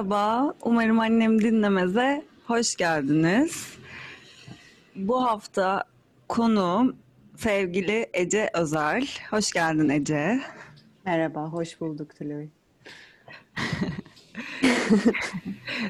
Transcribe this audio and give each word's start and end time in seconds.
Merhaba, 0.00 0.54
umarım 0.62 1.00
annem 1.00 1.40
dinlemeze 1.40 2.24
hoş 2.46 2.76
geldiniz. 2.76 3.66
Bu 4.96 5.24
hafta 5.24 5.84
konuğum 6.28 6.96
sevgili 7.36 8.10
Ece 8.12 8.50
Özel. 8.54 9.06
Hoş 9.30 9.52
geldin 9.52 9.88
Ece. 9.88 10.40
Merhaba, 11.06 11.46
hoş 11.46 11.80
bulduk 11.80 12.16
Tülay. 12.16 12.48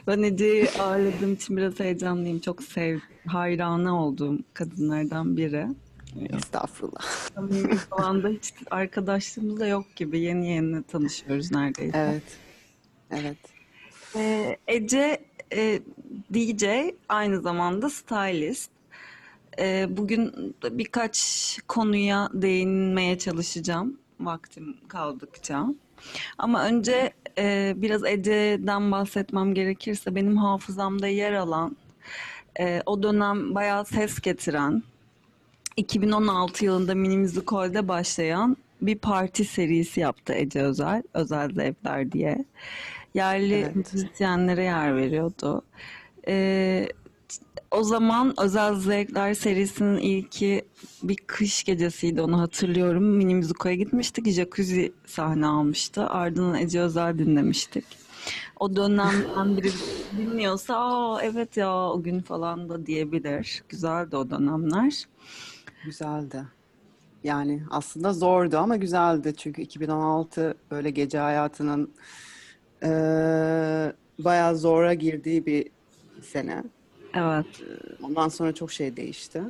Ben 0.06 0.22
Ece'yi 0.22 0.70
ağırladığım 0.70 1.34
için 1.34 1.56
biraz 1.56 1.80
heyecanlıyım. 1.80 2.38
Çok 2.38 2.62
sev, 2.62 2.98
hayranı 3.26 4.04
olduğum 4.04 4.38
kadınlardan 4.54 5.36
biri. 5.36 5.66
Estağfurullah. 6.36 7.02
Samimi 7.34 7.76
falan 7.76 8.22
da 8.22 8.28
hiç 8.28 8.54
arkadaşlığımız 8.70 9.60
da 9.60 9.66
yok 9.66 9.96
gibi. 9.96 10.20
Yeni 10.20 10.48
yeni 10.48 10.82
tanışıyoruz 10.82 11.52
neredeyse. 11.52 11.98
Evet, 11.98 12.38
evet. 13.10 13.59
Ee, 14.16 14.56
Ece 14.66 15.18
e, 15.52 15.80
DJ, 16.34 16.64
aynı 17.08 17.40
zamanda 17.40 17.90
stylist. 17.90 18.70
Ee, 19.58 19.86
bugün 19.90 20.54
birkaç 20.70 21.58
konuya 21.68 22.28
değinmeye 22.32 23.18
çalışacağım 23.18 23.98
vaktim 24.20 24.76
kaldıkça. 24.88 25.66
Ama 26.38 26.64
önce 26.64 27.12
e, 27.38 27.74
biraz 27.76 28.04
Ece'den 28.04 28.92
bahsetmem 28.92 29.54
gerekirse 29.54 30.14
benim 30.14 30.36
hafızamda 30.36 31.06
yer 31.08 31.32
alan, 31.32 31.76
e, 32.60 32.82
o 32.86 33.02
dönem 33.02 33.54
bayağı 33.54 33.84
ses 33.84 34.20
getiren, 34.20 34.82
2016 35.76 36.64
yılında 36.64 36.94
Mini 36.94 37.16
Müzikol'de 37.16 37.88
başlayan 37.88 38.56
bir 38.82 38.98
parti 38.98 39.44
serisi 39.44 40.00
yaptı 40.00 40.32
Ece 40.32 40.62
Özel, 40.62 41.02
Özel 41.14 41.54
Zevkler 41.54 42.12
diye. 42.12 42.44
Yerli 43.14 43.54
Evet. 43.54 43.76
müzisyenlere 43.76 44.62
yer 44.64 44.96
veriyordu. 44.96 45.62
Ee, 46.28 46.88
o 47.70 47.82
zaman 47.82 48.34
Özel 48.40 48.74
Zevkler 48.74 49.34
serisinin 49.34 49.96
ilki 49.98 50.62
bir 51.02 51.16
kış 51.16 51.64
gecesiydi 51.64 52.22
onu 52.22 52.40
hatırlıyorum. 52.40 53.04
Mini 53.04 53.34
Müziko'ya 53.34 53.74
gitmiştik. 53.74 54.28
Jacuzzi 54.30 54.92
sahne 55.06 55.46
almıştı. 55.46 56.06
Ardından 56.06 56.54
Ece 56.54 56.80
Özel 56.80 57.18
dinlemiştik. 57.18 57.84
O 58.60 58.76
dönemden 58.76 59.56
biri 59.56 59.70
dinliyorsa 60.18 60.76
Aa, 60.76 61.22
evet 61.22 61.56
ya 61.56 61.76
o 61.76 62.02
gün 62.02 62.20
falan 62.20 62.68
da 62.68 62.86
diyebilir. 62.86 63.62
Güzeldi 63.68 64.16
o 64.16 64.30
dönemler. 64.30 65.04
Güzeldi. 65.84 66.44
Yani 67.24 67.62
aslında 67.70 68.12
zordu 68.12 68.58
ama 68.58 68.76
güzeldi. 68.76 69.34
Çünkü 69.36 69.62
2016 69.62 70.54
böyle 70.70 70.90
gece 70.90 71.18
hayatının 71.18 71.94
eee 72.82 73.92
bayağı 74.18 74.56
zora 74.56 74.94
girdiği 74.94 75.46
bir 75.46 75.72
sene. 76.22 76.64
Evet. 77.14 77.46
Ondan 78.02 78.28
sonra 78.28 78.54
çok 78.54 78.72
şey 78.72 78.96
değişti. 78.96 79.42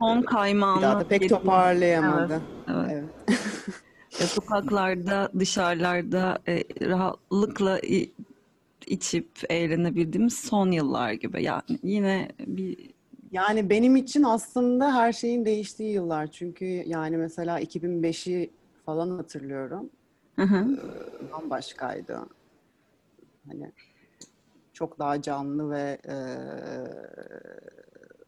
Son 0.00 0.22
Bir 0.22 0.26
kaymağını 0.26 0.82
daha 0.82 0.98
da 1.00 1.08
pek 1.08 1.22
yedi. 1.22 1.28
toparlayamadı. 1.28 2.42
Evet. 2.68 2.92
Evet. 2.92 3.10
E, 4.20 4.26
sokaklarda, 4.26 5.30
dışarılarda 5.38 6.38
e, 6.48 6.62
rahatlıkla 6.88 7.80
içip 8.86 9.30
eğlenebildiğimiz 9.50 10.38
son 10.38 10.70
yıllar 10.70 11.12
gibi. 11.12 11.42
Yani 11.44 11.62
yine 11.82 12.28
bir 12.46 12.92
Yani 13.30 13.70
benim 13.70 13.96
için 13.96 14.22
aslında 14.22 14.94
her 14.94 15.12
şeyin 15.12 15.44
değiştiği 15.44 15.92
yıllar. 15.92 16.26
Çünkü 16.30 16.64
yani 16.64 17.16
mesela 17.16 17.60
2005'i 17.60 18.54
falan 18.84 19.10
hatırlıyorum. 19.10 19.90
Hı 20.36 20.42
hı. 20.42 20.66
bambaşkaydı. 21.32 22.28
Hani 23.48 23.72
çok 24.72 24.98
daha 24.98 25.22
canlı 25.22 25.70
ve 25.70 25.98
e, 26.08 26.16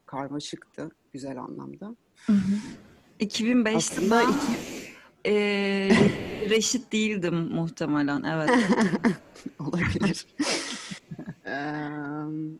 karmaşıktı 0.06 0.90
güzel 1.12 1.38
anlamda. 1.38 1.96
2005'te 3.20 3.76
Aslında 3.76 4.20
ben 4.20 4.28
iki 4.28 4.52
e, 5.26 5.32
reşit 6.50 6.92
değildim 6.92 7.34
muhtemelen. 7.34 8.22
Evet. 8.22 8.50
olabilir. 9.58 10.26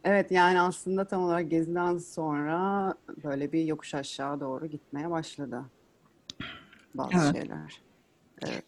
Evet 0.05 0.31
yani 0.31 0.61
aslında 0.61 1.07
tam 1.07 1.23
olarak 1.23 1.51
Gezi'den 1.51 1.99
sonra 1.99 2.95
böyle 3.25 3.53
bir 3.53 3.65
yokuş 3.65 3.95
aşağı 3.95 4.41
doğru 4.41 4.67
gitmeye 4.67 5.11
başladı 5.11 5.65
bazı 6.95 7.17
Evet. 7.17 7.37
şeyler. 7.37 7.83
Evet. 8.43 8.65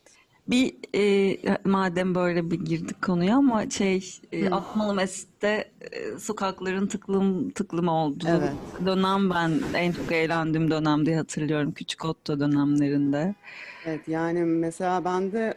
Bir 0.49 0.77
e, 0.95 1.59
madem 1.65 2.15
böyle 2.15 2.51
bir 2.51 2.61
girdik 2.61 3.03
konuya 3.03 3.37
ama 3.37 3.71
şey 3.71 4.21
e, 4.33 4.47
Hı. 4.47 4.55
Asmalı 4.55 4.95
Mescid'de 4.95 5.73
e, 5.81 6.19
sokakların 6.19 6.87
tıklım 6.87 7.51
tıklım 7.51 7.89
olduğu 7.89 8.29
Evet. 8.29 8.53
dönem 8.87 9.31
ben 9.31 9.73
en 9.75 9.93
çok 9.93 10.12
eğlendiğim 10.12 10.71
dönem 10.71 11.07
diye 11.07 11.17
hatırlıyorum. 11.17 11.73
Küçük 11.73 12.05
Otto 12.05 12.41
dönemlerinde. 12.41 13.34
Evet 13.87 14.09
yani 14.09 14.45
mesela 14.45 15.05
ben 15.05 15.33
de 15.33 15.55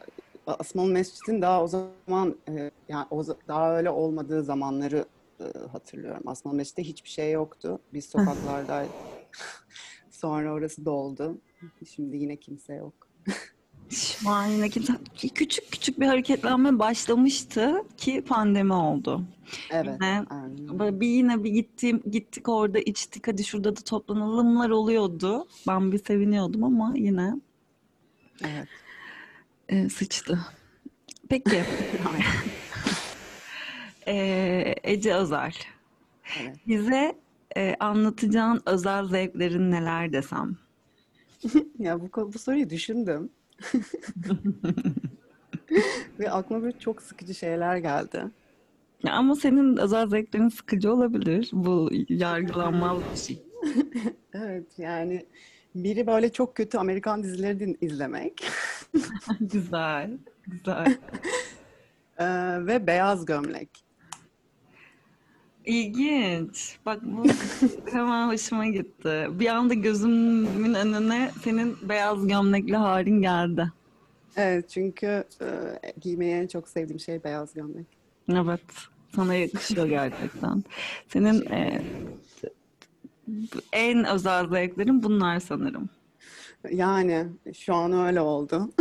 Asmalı 0.48 0.92
Mescid'in 0.92 1.42
daha 1.42 1.64
o 1.64 1.68
zaman 1.68 2.42
e, 2.50 2.72
yani 2.90 3.08
o 3.12 3.22
za- 3.24 3.48
daha 3.48 3.78
öyle 3.78 3.90
olmadığı 3.90 4.44
zamanları 4.44 5.06
e, 5.42 5.44
hatırlıyorum. 5.72 6.28
Asmalı 6.28 6.56
Mescid'de 6.56 6.84
hiçbir 6.84 7.10
şey 7.10 7.32
yoktu. 7.32 7.80
Biz 7.94 8.06
sokaklardaydık. 8.06 8.92
Sonra 10.12 10.54
orası 10.54 10.86
doldu. 10.86 11.42
Şimdi 11.86 12.18
yine 12.18 12.38
kimse 12.40 12.74
yok. 12.76 13.09
Kimse 13.90 14.94
küçük 15.34 15.72
küçük 15.72 16.00
bir 16.00 16.06
hareketlenme 16.06 16.80
başlamıştı 16.80 17.84
ki 17.98 18.22
pandemi 18.28 18.74
oldu. 18.74 19.24
Evet, 19.70 19.98
Yine 20.02 20.26
aynen. 20.30 21.02
bir 21.02 21.08
yine 21.08 21.44
bir 21.44 21.50
gittim 21.50 22.02
gittik 22.12 22.50
orada 22.50 22.80
içtik 22.80 23.28
hadi 23.28 23.44
şurada 23.44 23.76
da 23.76 23.82
toplanalımlar 23.82 24.70
oluyordu. 24.70 25.48
Ben 25.68 25.92
bir 25.92 26.04
seviniyordum 26.06 26.64
ama 26.64 26.94
yine 26.96 27.34
Evet. 28.46 28.68
e, 29.70 29.90
sıçtı. 29.90 30.40
Peki 31.30 31.64
e, 34.08 34.76
Ece 34.84 35.14
Özel 35.16 35.54
Evet. 36.42 36.56
bize 36.68 37.16
e, 37.58 37.76
anlatacağın 37.80 38.62
özel 38.66 39.06
zevklerin 39.06 39.72
neler 39.72 40.14
desem? 40.14 40.58
Ya 41.80 42.02
bu, 42.02 42.34
bu 42.34 42.40
soruyu 42.40 42.70
düşündüm. 42.70 43.30
Ve 46.20 46.32
aklıma 46.32 46.62
böyle 46.64 46.80
çok 46.80 47.02
sıkıcı 47.02 47.34
şeyler 47.34 47.78
geldi. 47.78 48.24
Ya 49.04 49.14
ama 49.14 49.36
senin 49.36 49.78
özel 49.78 50.08
zevklerin 50.08 50.50
sıkıcı 50.50 50.94
olabilir. 50.94 51.50
Bu 51.54 51.90
yargılanmaz 52.10 52.98
bir 53.14 53.18
şey. 53.18 53.44
Evet 54.34 54.80
yani 54.80 55.26
biri 55.76 56.08
böyle 56.08 56.32
çok 56.32 56.56
kötü 56.56 56.78
Amerikan 56.78 57.24
dizileri 57.24 57.78
izlemek 57.82 58.48
Güzel, 59.40 60.18
güzel. 60.48 60.98
Ee, 62.20 62.26
ve 62.68 62.88
beyaz 62.88 63.26
gömlek. 63.26 63.70
İlginç. 65.66 66.78
Bak 66.86 67.00
bu 67.04 67.24
hemen 67.92 68.28
hoşuma 68.28 68.68
gitti. 68.68 69.28
Bir 69.30 69.48
anda 69.48 69.74
gözümün 69.74 70.74
önüne 70.74 71.32
senin 71.44 71.78
beyaz 71.90 72.28
gömlekli 72.28 72.76
halin 72.76 73.22
geldi. 73.22 73.72
Evet 74.36 74.70
çünkü 74.70 75.24
e, 75.42 75.48
giymeyi 76.02 76.34
en 76.34 76.48
çok 76.48 76.68
sevdiğim 76.70 77.00
şey 77.00 77.24
beyaz 77.24 77.54
gömlek. 77.54 77.86
Evet, 78.30 78.62
sana 79.16 79.36
yakışıyor 79.36 79.86
gerçekten. 79.88 80.64
Senin 81.08 81.46
e, 81.46 81.82
en 83.74 84.06
özel 84.06 84.50
zevklerin 84.50 85.04
bunlar 85.04 85.40
sanırım. 85.40 85.90
Yani 86.72 87.28
şu 87.58 87.76
an 87.76 87.94
öyle 87.94 88.22
oldu. 88.22 88.70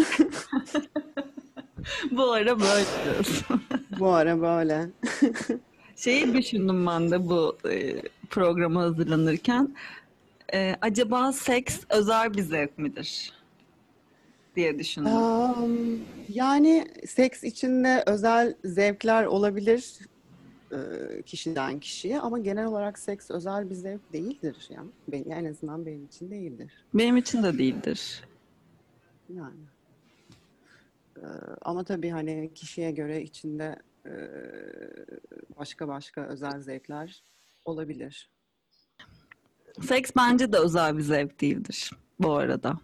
Bu 2.11 2.33
ara 2.33 2.61
böyle 2.61 2.87
diyorsun. 3.05 3.63
Bu 3.99 4.09
ara 4.09 4.41
böyle. 4.41 4.91
Şeyi 5.99 6.35
düşündüm 6.35 6.87
ben 6.87 7.11
de 7.11 7.29
bu 7.29 7.59
e, 7.71 8.03
programa 8.31 8.83
hazırlanırken. 8.83 9.77
E, 10.55 10.77
acaba 10.81 11.33
seks 11.33 11.81
özel 11.91 12.35
bir 12.35 12.43
zevk 12.43 12.79
midir 12.79 13.33
diye 14.57 14.79
düşündüm. 14.79 15.13
Am, 15.17 15.77
yani 16.29 16.87
seks 17.07 17.45
içinde 17.45 18.05
özel 18.07 18.55
zevkler 18.65 19.25
olabilir 19.25 19.99
e, 20.73 20.79
kişiden 21.23 21.81
kişiye 21.81 22.21
ama 22.21 22.39
genel 22.39 22.67
olarak 22.67 22.99
seks 22.99 23.31
özel 23.31 23.71
bir 23.71 23.75
zevk 23.75 24.13
değildir 24.13 24.69
ya. 24.71 24.85
Ben, 25.09 25.25
en 25.25 25.45
azından 25.45 25.87
benim 25.87 26.05
için 26.05 26.31
değildir. 26.31 26.73
Benim 26.95 27.17
için 27.17 27.43
de 27.43 27.59
değildir. 27.59 28.25
Yani. 29.29 29.61
Ee, 31.17 31.27
ama 31.63 31.85
tabii 31.85 32.11
hani 32.11 32.51
kişiye 32.55 32.91
göre 32.91 33.23
içinde 33.23 33.77
e, 33.98 33.98
başka 35.59 35.89
başka 35.89 36.27
özel 36.27 36.61
zevkler 36.61 37.23
olabilir. 37.65 38.31
Seks 39.83 40.11
bence 40.17 40.53
de 40.53 40.59
özel 40.59 40.97
bir 40.97 41.03
zevk 41.03 41.41
değildir 41.41 41.93
bu 42.21 42.33
arada. 42.33 42.79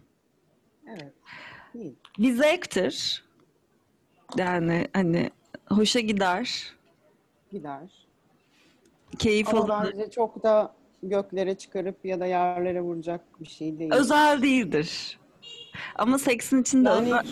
Evet. 0.89 1.13
Değil. 1.73 1.95
Bir 2.19 2.33
zevktir 2.33 3.25
Yani 4.37 4.87
hani 4.93 5.29
hoşa 5.69 5.99
gider, 5.99 6.73
Gider. 7.51 8.07
keyif 9.19 9.49
Ama 9.49 9.59
alınır. 9.75 9.91
bence 9.93 10.09
çok 10.09 10.43
da 10.43 10.75
göklere 11.03 11.57
çıkarıp 11.57 12.05
ya 12.05 12.19
da 12.19 12.25
yerlere 12.25 12.81
vuracak 12.81 13.21
bir 13.41 13.45
şey 13.45 13.79
değil. 13.79 13.93
Özel 13.93 14.41
değildir. 14.41 15.19
Ama 15.95 16.17
seksin 16.19 16.61
içinde 16.61 16.89
Yani 16.89 17.05
özel... 17.05 17.25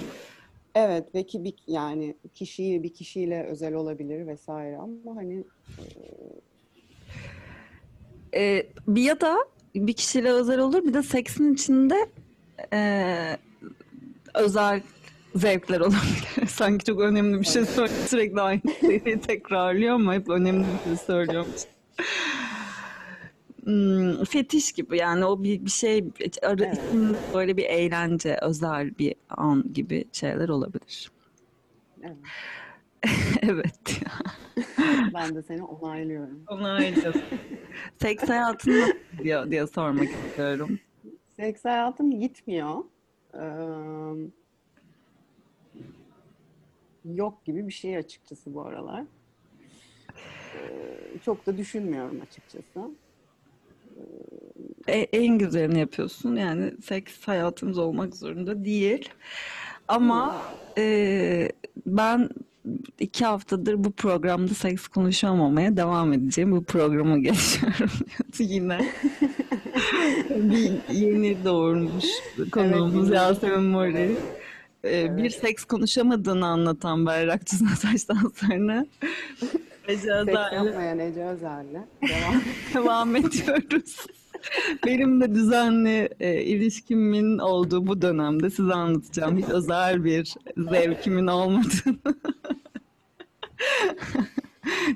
evet 0.75 1.16
ve 1.16 1.25
ki 1.25 1.44
bir, 1.44 1.54
yani 1.68 2.16
kişiyi 2.34 2.84
bir 2.84 2.94
kişiyle 2.94 3.44
özel 3.44 3.74
olabilir 3.74 4.28
vesaire 4.28 4.78
ama 4.78 5.16
hani 5.16 5.44
Ee, 8.36 8.66
bir 8.88 9.02
ya 9.02 9.22
da 9.22 9.38
bir 9.75 9.94
kişiyle 9.94 10.31
özel 10.31 10.60
olur 10.60 10.84
bir 10.84 10.94
de 10.94 11.04
seksin 11.04 11.54
içinde 11.54 12.10
ee, 12.74 13.38
özel 14.34 14.81
zevkler 15.36 15.80
olabilir. 15.80 16.48
Sanki 16.48 16.86
çok 16.86 17.00
önemli 17.00 17.40
bir 17.40 17.46
şey 17.46 17.66
söylüyor. 17.66 17.98
Sürekli 18.08 18.42
aynı 18.42 18.62
şeyi 18.80 19.22
tekrarlıyor 19.22 19.96
ama 19.96 20.14
hep 20.14 20.30
önemli 20.30 20.66
bir 20.66 20.90
şey 20.90 21.06
söylüyormuş. 21.06 21.62
Hmm, 23.63 24.24
fetiş 24.24 24.71
gibi 24.71 24.98
yani 24.98 25.25
o 25.25 25.44
bir, 25.44 25.65
bir 25.65 25.69
şey 25.69 26.06
Evet. 26.42 26.77
böyle 27.33 27.57
bir 27.57 27.63
eğlence, 27.63 28.38
özel 28.42 28.98
bir 28.98 29.15
an 29.30 29.74
gibi 29.74 30.06
şeyler 30.12 30.50
olabilir. 30.50 31.12
evet, 32.01 32.18
Evet. 33.42 34.00
ben 35.13 35.36
de 35.36 35.44
seni 35.44 35.63
onaylıyorum. 35.63 36.44
Onaylıyorum. 36.50 37.21
Seks 38.01 38.24
hayatın 38.30 38.81
nasıl 38.81 38.94
gidiyor 39.18 39.51
diye 39.51 39.68
sormak 39.68 40.09
istiyorum. 40.09 40.80
Seks 41.36 41.66
hayatım 41.66 42.19
gitmiyor. 42.19 42.83
Ee, 43.33 43.39
yok 47.06 47.45
gibi 47.45 47.68
bir 47.68 47.74
şey 47.74 47.98
açıkçası 47.98 48.54
bu 48.54 48.62
aralar. 48.62 49.06
Ee, 50.56 51.19
çok 51.19 51.45
da 51.45 51.57
düşünmüyorum 51.57 52.21
açıkçası. 52.21 53.03
E- 54.88 55.07
en 55.13 55.38
güzelini 55.38 55.80
yapıyorsun. 55.80 56.36
Yani 56.36 56.72
seks 56.86 57.13
hayatımız 57.28 57.78
olmak 57.78 58.16
zorunda 58.16 58.66
değil. 58.66 59.10
Ama 59.88 60.42
e, 60.78 61.50
ben 61.86 62.30
iki 63.00 63.25
haftadır 63.25 63.84
bu 63.84 63.92
programda 63.92 64.54
seks 64.54 64.88
konuşamamaya 64.88 65.78
devam 65.78 66.13
edeceğim. 66.13 66.51
Bu 66.51 66.63
programa 66.63 67.18
geçiyorum 67.19 67.90
yine. 68.40 68.80
bir 70.30 70.72
yeni 70.94 71.45
doğurmuş 71.45 72.06
konuğumuz 72.51 73.07
Evet, 73.07 73.18
Yasemin 73.18 73.63
Mori. 73.63 74.16
E, 74.86 75.18
Bir 75.18 75.22
Evet. 75.22 75.34
seks 75.34 75.63
konuşamadığını 75.66 76.45
anlatan 76.48 77.06
Berrak 77.06 77.45
Tüzünataş'tan 77.45 78.31
sonra 78.36 78.86
Ece 79.88 80.25
Seks 80.25 80.53
yapmayan 80.53 81.00
Ece 81.00 81.25
Özel'le 81.25 81.85
devam. 82.01 82.41
devam 82.74 83.15
ediyoruz. 83.15 84.06
Benim 84.85 85.21
de 85.21 85.35
düzenli 85.35 86.09
e, 86.19 86.41
ilişkimin 86.41 87.38
olduğu 87.38 87.88
bu 87.88 88.01
dönemde 88.01 88.50
size 88.50 88.74
anlatacağım. 88.74 89.38
Hiç 89.38 89.50
özel 89.50 90.03
bir 90.03 90.35
zevkimin 90.57 91.27
olmadığını 91.27 92.15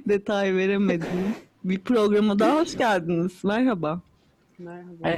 detay 0.07 0.55
veremedim. 0.55 1.35
Bir 1.63 1.79
programa 1.79 2.39
daha 2.39 2.59
hoş 2.59 2.77
geldiniz. 2.77 3.43
Merhaba. 3.43 4.01
Merhaba. 4.59 5.09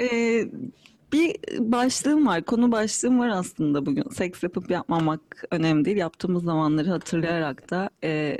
Ee, 0.00 0.48
bir 1.12 1.36
başlığım 1.58 2.26
var, 2.26 2.44
konu 2.44 2.72
başlığım 2.72 3.18
var 3.18 3.28
aslında 3.28 3.86
bugün. 3.86 4.08
Seks 4.08 4.42
yapıp 4.42 4.70
yapmamak 4.70 5.20
önemli 5.50 5.84
değil. 5.84 5.96
Yaptığımız 5.96 6.44
zamanları 6.44 6.90
hatırlayarak 6.90 7.70
da 7.70 7.90
e, 8.04 8.38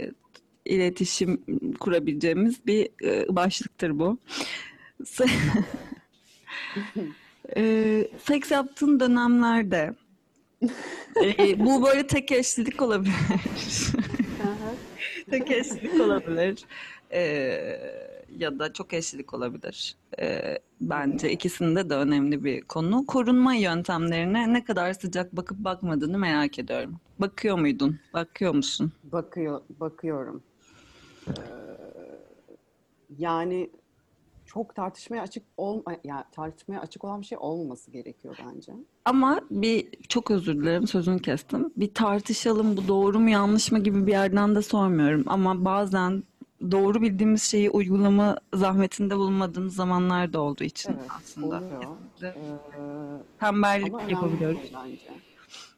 iletişim 0.65 1.43
kurabileceğimiz 1.81 2.67
bir 2.67 2.89
e, 3.05 3.37
başlıktır 3.37 3.99
bu. 3.99 4.19
E, 7.57 8.09
seks 8.25 8.51
yaptığın 8.51 9.01
dönemlerde 9.01 9.95
e, 11.25 11.59
bu 11.59 11.83
böyle 11.83 12.07
tek 12.07 12.33
eşlilik 12.33 12.83
olabilir. 12.83 13.15
Tek 15.31 15.51
eşlilik 15.51 16.01
olabilir. 16.01 16.65
Ee, 17.13 17.81
ya 18.39 18.59
da 18.59 18.73
çok 18.73 18.93
eşlilik 18.93 19.35
olabilir. 19.35 19.97
Ee, 20.21 20.59
bence 20.81 21.33
ikisinde 21.33 21.91
de 21.91 21.95
önemli 21.95 22.45
bir 22.45 22.61
konu. 22.61 23.07
Korunma 23.07 23.55
yöntemlerine 23.55 24.53
ne 24.53 24.65
kadar 24.65 24.93
sıcak 24.93 25.37
bakıp 25.37 25.59
bakmadığını 25.59 26.19
merak 26.19 26.59
ediyorum. 26.59 27.01
Bakıyor 27.19 27.59
muydun? 27.59 27.99
Bakıyor 28.15 28.55
musun? 28.55 28.93
Bakıyor, 29.05 29.61
bakıyorum. 29.81 30.43
Ee, 31.29 31.33
yani 33.19 33.71
çok 34.47 34.75
tartışmaya 34.75 35.23
açık 35.23 35.43
ol, 35.57 35.83
yani 36.05 36.25
tartışmaya 36.33 36.81
açık 36.81 37.05
olan 37.05 37.21
bir 37.21 37.27
şey 37.27 37.39
olmaması 37.41 37.91
gerekiyor 37.91 38.39
bence. 38.47 38.73
Ama 39.05 39.41
bir 39.51 39.89
çok 40.09 40.31
özür 40.31 40.55
dilerim 40.55 40.87
sözünü 40.87 41.23
kestim. 41.23 41.73
Bir 41.77 41.95
tartışalım 41.95 42.77
bu 42.77 42.89
doğru 42.89 43.21
mu 43.21 43.31
yanlış 43.31 43.73
mı 43.73 43.79
gibi 43.79 44.07
bir 44.07 44.13
yerden 44.13 44.55
de 44.55 44.63
sormuyorum. 44.63 45.25
Ama 45.27 45.65
bazen 45.65 46.23
doğru 46.71 47.03
bildiğimiz 47.03 47.43
şeyi 47.43 47.71
uygulama 47.71 48.39
zahmetinde 48.55 49.17
bulunmadığımız 49.17 49.75
zamanlar 49.75 50.33
da 50.33 50.41
olduğu 50.41 50.65
için 50.65 50.91
Evet, 50.93 51.11
aslında. 51.19 51.47
oluyor. 51.59 51.83
Kesinlikle 52.21 52.29
Ee, 52.79 53.39
Tembellik 53.41 53.95
ama 53.95 54.03
yapabiliyoruz. 54.03 54.59
değil 54.63 54.75
bence. 54.85 55.13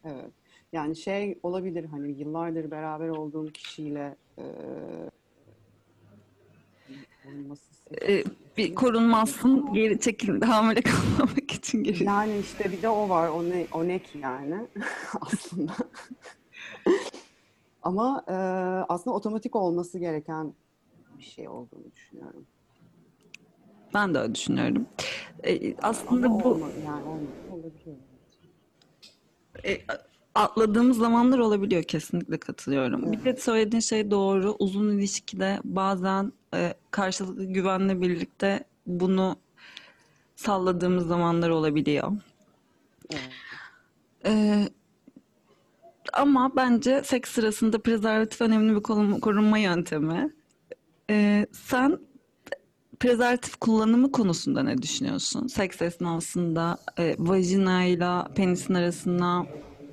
Evet. 0.05 0.31
Yani 0.73 0.97
şey 0.97 1.39
olabilir 1.43 1.85
hani 1.85 2.11
yıllardır 2.19 2.71
beraber 2.71 3.09
olduğum 3.09 3.47
kişiyle 3.53 4.17
e, 4.39 4.45
Ee, 8.09 8.25
bir 8.57 8.75
korunmazsın, 8.75 9.73
geri 9.73 10.01
çekil, 10.01 10.41
hamile 10.43 10.81
kalmamak 10.83 11.51
için 11.53 11.85
geri. 11.85 12.05
Yani 12.05 12.39
işte 12.39 12.73
bir 12.73 12.83
de 12.83 12.89
o 12.89 13.09
var. 13.09 13.29
O 13.29 13.43
ne, 13.45 13.67
o 13.73 13.89
ne 13.89 13.99
ki 13.99 14.19
yani 14.19 14.55
aslında. 15.21 15.73
Ama 17.83 18.25
e, 18.29 18.33
aslında 18.89 19.17
otomatik 19.17 19.57
olması 19.57 19.99
gereken 19.99 20.55
bir 21.19 21.25
şey 21.25 21.49
olduğunu 21.49 21.93
düşünüyorum. 21.95 22.47
Ben 23.95 24.15
de 24.15 24.19
öyle 24.19 24.35
düşünüyorum. 24.35 24.87
Ee, 25.45 25.75
aslında 25.83 26.27
Ama 26.27 26.45
bu 26.45 26.49
olma, 26.49 26.69
yani 26.85 27.05
olma, 27.05 27.29
olabiliyor. 27.51 27.97
e, 29.65 29.81
atladığımız 30.35 30.99
zamanlar 30.99 31.39
olabiliyor 31.39 31.83
kesinlikle 31.83 32.39
katılıyorum. 32.39 33.13
Bir 33.13 33.25
de 33.25 33.37
söylediğin 33.37 33.81
şey 33.81 34.11
doğru. 34.11 34.57
Uzun 34.59 34.99
ilişkide 34.99 35.61
bazen 35.65 36.33
e, 36.55 36.75
karşılıklı 36.91 37.45
güvenle 37.45 38.01
birlikte 38.01 38.65
bunu 38.87 39.37
salladığımız 40.37 41.07
zamanlar 41.07 41.51
olabiliyor. 41.51 42.13
Evet. 43.11 43.23
Ee, 44.27 44.69
ama 46.13 46.57
bence 46.57 47.03
seks 47.05 47.31
sırasında 47.31 47.79
prezervatif 47.79 48.41
önemli 48.41 48.77
bir 48.77 48.83
korunma 49.21 49.59
yöntemi. 49.59 50.33
Ee, 51.11 51.47
sen 51.53 51.99
prezervatif 53.01 53.57
kullanımı 53.57 54.13
konusunda 54.13 54.63
ne 54.63 54.83
düşünüyorsun? 54.83 55.47
Seks 55.47 55.83
esnasında 55.83 56.79
e, 56.99 57.17
vajinayla 57.19 58.29
penisin 58.35 58.75
arasına 58.75 59.47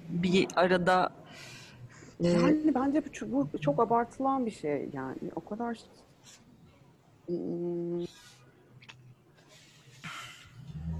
bir 0.10 0.48
arada 0.56 1.10
e, 2.24 2.28
Yani 2.30 2.76
bence 2.76 3.06
bu, 3.06 3.12
çok- 3.12 3.32
bu 3.32 3.60
çok 3.62 3.80
abartılan 3.80 4.46
bir 4.46 4.52
şey 4.52 4.90
yani. 4.94 5.32
O 5.36 5.46
kadar 5.46 5.78
hmm, 7.28 8.06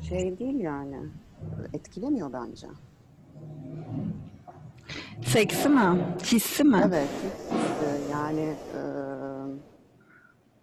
şey 0.10 0.40
değil 0.40 0.60
yani. 0.60 0.98
Etkilemiyor 1.74 2.34
bence. 2.34 2.68
seksi 5.26 5.70
mi? 5.70 6.00
Hissi 6.24 6.64
mi? 6.64 6.84
Evet, 6.86 7.10
hissi 7.52 8.12
yani 8.12 8.40
e, 8.76 8.82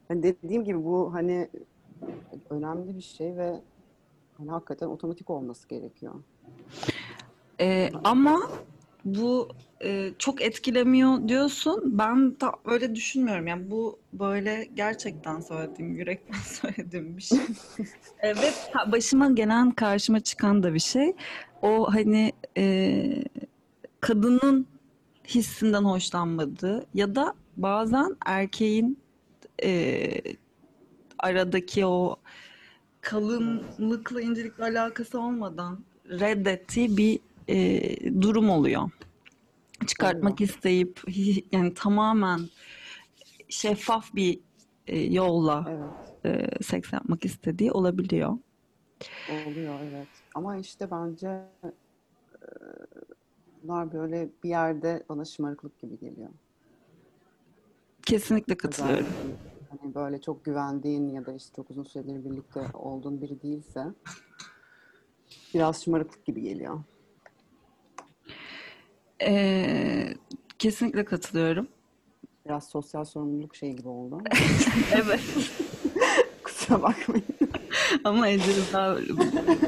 hani 0.09 0.23
dediğim 0.23 0.65
gibi 0.65 0.85
bu 0.85 1.15
hani 1.15 1.49
önemli 2.51 2.97
bir 2.97 3.03
şey 3.03 3.37
ve 3.37 3.61
hani 4.39 4.51
hakikaten 4.51 4.87
otomatik 4.87 5.31
olması 5.31 5.69
gerekiyor. 5.69 6.15
Ee, 7.61 7.91
ama 8.05 8.41
bu 9.05 9.49
e, 9.85 10.11
çok 10.19 10.43
etkilemiyor 10.43 11.29
diyorsun. 11.29 11.99
Ben 11.99 12.41
da 12.41 12.53
öyle 12.65 12.95
düşünmüyorum. 12.95 13.47
Yani 13.47 13.71
bu 13.71 13.99
böyle 14.13 14.69
gerçekten 14.75 15.41
söylediğim, 15.41 15.97
yürekten 15.97 16.39
söylediğim 16.45 17.17
bir 17.17 17.23
şey. 17.23 17.39
E, 18.23 18.37
ve 18.37 18.51
başıma 18.93 19.31
gelen, 19.31 19.71
karşıma 19.71 20.21
çıkan 20.21 20.63
da 20.63 20.75
bir 20.75 20.79
şey. 20.79 21.15
O 21.63 21.95
hani 21.95 22.33
e, 22.57 23.25
kadının 24.01 24.67
hissinden 25.29 25.85
hoşlanmadığı 25.85 26.87
ya 26.95 27.15
da 27.15 27.35
bazen 27.57 28.17
erkeğin 28.27 28.99
e, 29.63 30.11
aradaki 31.19 31.87
o 31.87 32.17
kalınlıkla 33.01 34.21
incelikle 34.21 34.65
alakası 34.65 35.21
olmadan 35.21 35.85
reddettiği 36.11 36.97
bir 36.97 37.21
e, 37.49 38.23
durum 38.23 38.51
oluyor. 38.51 38.91
Çıkartmak 39.87 40.33
Oluyor. 40.33 40.49
isteyip 40.49 41.01
yani 41.53 41.75
tamamen 41.75 42.41
şeffaf 43.49 44.15
bir 44.15 44.41
e, 44.87 44.99
yolla 45.01 45.67
Evet, 46.25 46.51
e, 46.61 46.63
seks 46.65 46.93
yapmak 46.93 47.25
istediği 47.25 47.73
olabiliyor. 47.73 48.39
oluyor 49.47 49.75
evet. 49.91 50.09
Ama 50.35 50.57
işte 50.57 50.91
bence 50.91 51.29
e, 51.65 51.69
bunlar 53.63 53.93
böyle 53.93 54.29
bir 54.45 54.49
yerde 54.49 55.03
bana 55.09 55.25
şımarıklık 55.25 55.79
gibi 55.81 55.99
geliyor. 55.99 56.29
Kesinlikle 58.09 58.57
katılıyorum. 58.57 59.07
Özellikle 59.07 59.79
hani 59.81 59.95
böyle 59.95 60.21
çok 60.21 60.45
güvendiğin 60.45 61.09
ya 61.09 61.27
da 61.27 61.33
işte 61.33 61.57
çok 61.57 61.71
uzun 61.71 61.85
süredir 61.85 62.25
birlikte 62.25 62.61
olduğun 62.75 63.23
biri 63.23 63.43
değilse 63.43 63.85
biraz 65.55 65.85
şımarıklık 65.85 66.25
gibi 66.27 66.43
geliyor. 66.43 66.81
E, 69.23 70.15
kesinlikle 70.59 71.05
katılıyorum. 71.05 71.69
Biraz 72.47 72.69
sosyal 72.69 73.05
sorumluluk 73.05 73.57
şey 73.57 73.73
gibi 73.73 73.89
oldu. 73.89 74.19
Evet. 74.93 75.21
Kusura 76.45 76.83
bakmayın. 76.83 77.25
Ama 78.05 78.29
Ece 78.29 78.53
daha 78.73 78.97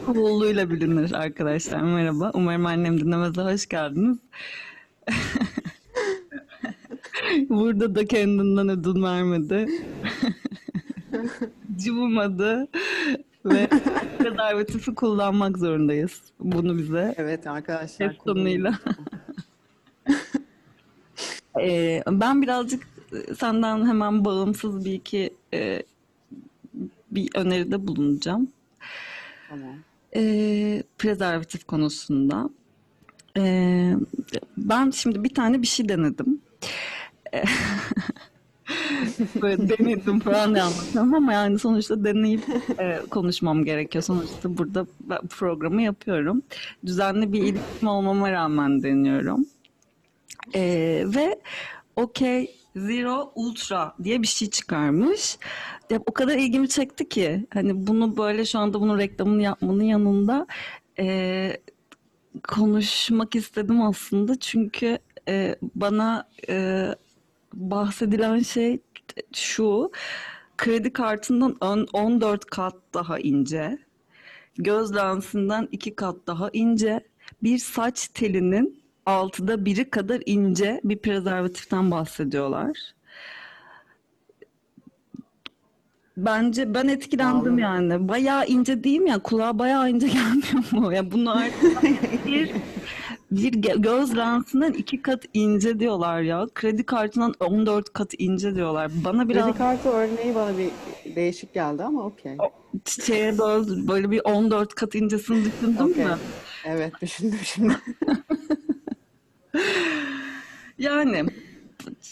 coolluğuyla 0.07 0.71
bilinir 0.71 1.13
arkadaşlar. 1.13 1.81
Merhaba. 1.81 2.31
Umarım 2.35 2.67
annem 2.67 3.01
dinlemeze 3.01 3.43
hoş 3.43 3.69
geldiniz. 3.69 4.19
Burada 7.49 7.95
da 7.95 8.07
kendinden 8.07 8.69
ödün 8.69 9.03
vermedi. 9.03 9.69
Cıvımadı. 11.77 12.69
Ve 13.45 13.69
prezervatifi 14.19 14.95
kullanmak 14.95 15.59
zorundayız. 15.59 16.21
Bunu 16.41 16.79
bize 16.79 17.15
Evet 17.19 17.47
arkadaşlar. 17.47 18.09
Ses 18.09 18.19
tonuyla. 18.25 18.79
Ee, 21.61 22.03
ben 22.07 22.43
birazcık 22.43 22.89
senden 23.39 23.87
hemen 23.87 24.25
bağımsız 24.25 24.85
bir 24.85 24.93
iki 24.93 25.31
e, 25.55 25.83
bir 27.11 27.29
öneride 27.35 27.87
bulunacağım. 27.87 28.49
Tamam. 29.49 29.75
Ee, 30.17 30.83
prezervatif 30.99 31.65
konusunda. 31.65 32.51
Ee, 33.37 33.95
ben 34.57 34.91
şimdi 34.91 35.25
bir 35.25 35.35
tane 35.35 35.63
bir 35.63 35.67
şey 35.67 35.89
denedim. 35.89 36.41
Böyle 39.43 39.69
denedim 39.69 40.21
falan 40.21 40.55
diye 40.55 40.63
anlatıyorum 40.63 41.15
ama 41.15 41.33
yani 41.33 41.59
sonuçta 41.59 42.05
deneyip 42.05 42.45
e, 42.79 43.01
konuşmam 43.11 43.65
gerekiyor. 43.65 44.05
Sonuçta 44.05 44.59
burada 44.59 44.87
programı 45.29 45.83
yapıyorum. 45.83 46.43
Düzenli 46.87 47.33
bir 47.33 47.43
ilişkim 47.43 47.89
olmama 47.89 48.33
rağmen 48.33 48.83
deniyorum. 48.83 49.47
Ee, 50.55 51.05
ve 51.07 51.41
OK 51.97 52.49
Zero 52.77 53.33
Ultra 53.35 53.95
diye 54.05 54.23
bir 54.23 54.27
şey 54.27 54.51
çıkarmış. 54.51 55.39
Ya, 55.91 56.03
o 56.07 56.13
kadar 56.13 56.37
ilgimi 56.39 56.69
çekti 56.69 57.09
ki 57.09 57.47
hani 57.55 57.87
bunu 57.87 58.17
böyle 58.17 58.45
şu 58.45 58.59
anda 58.59 58.81
bunun 58.81 58.99
reklamını 58.99 59.43
yapmanın 59.43 59.85
yanında 59.85 60.47
e, 60.99 61.57
konuşmak 62.49 63.35
istedim 63.35 63.83
aslında 63.83 64.39
çünkü 64.39 64.99
e, 65.29 65.57
bana 65.75 66.29
e, 66.49 66.89
bahsedilen 67.54 68.38
şey 68.38 68.80
şu 69.35 69.90
kredi 70.59 70.92
kartından 70.92 71.57
on- 71.61 71.87
14 71.92 72.45
kat 72.45 72.75
daha 72.95 73.19
ince 73.19 73.78
göz 74.57 74.97
lensinden 74.97 75.69
2 75.73 75.95
kat 75.97 76.16
daha 76.26 76.50
ince 76.52 77.00
bir 77.42 77.59
saç 77.59 78.09
telinin 78.09 78.80
altıda 79.07 79.64
biri 79.64 79.90
kadar 79.90 80.23
ince 80.26 80.80
bir 80.85 80.99
prezervatiften 80.99 81.90
bahsediyorlar. 81.90 82.78
Bence 86.16 86.75
ben 86.75 86.88
etkilendim 86.88 87.52
Vallahi. 87.52 87.61
yani. 87.62 88.09
Bayağı 88.09 88.47
ince 88.47 88.85
değil 88.85 89.00
mi 89.00 89.11
ya? 89.11 89.19
Kulağa 89.19 89.59
bayağı 89.59 89.90
ince 89.90 90.09
gelmiyor 90.19 90.73
mu? 90.73 90.92
Ya 90.92 91.11
bunlar 91.12 91.50
bir 92.26 92.50
bir 93.31 93.53
göz 93.53 94.17
lensinden 94.17 94.73
iki 94.73 95.03
kat 95.03 95.25
ince 95.35 95.81
diyorlar 95.81 96.21
ya. 96.21 96.47
Kredi 96.55 96.87
kartından 96.87 97.35
14 97.41 97.93
kat 97.93 98.15
ince 98.19 98.55
diyorlar. 98.55 98.91
Bana 99.05 99.29
biraz 99.29 99.47
Kredi 99.47 99.59
kartı 99.59 99.89
örneği 99.89 100.35
bana 100.35 100.53
bir 100.59 100.71
değişik 101.17 101.55
geldi 101.55 101.83
ama 101.83 102.05
okey. 102.05 102.37
şeye 103.07 103.39
böyle, 103.39 103.89
böyle 103.89 104.11
bir 104.11 104.21
14 104.25 104.75
kat 104.75 104.95
incesini 104.95 105.45
düşündüm 105.45 105.91
Okey. 105.91 106.05
de. 106.05 106.09
Evet 106.65 106.93
düşündüm 107.03 107.39
şimdi. 107.45 107.77
Yani 110.81 111.25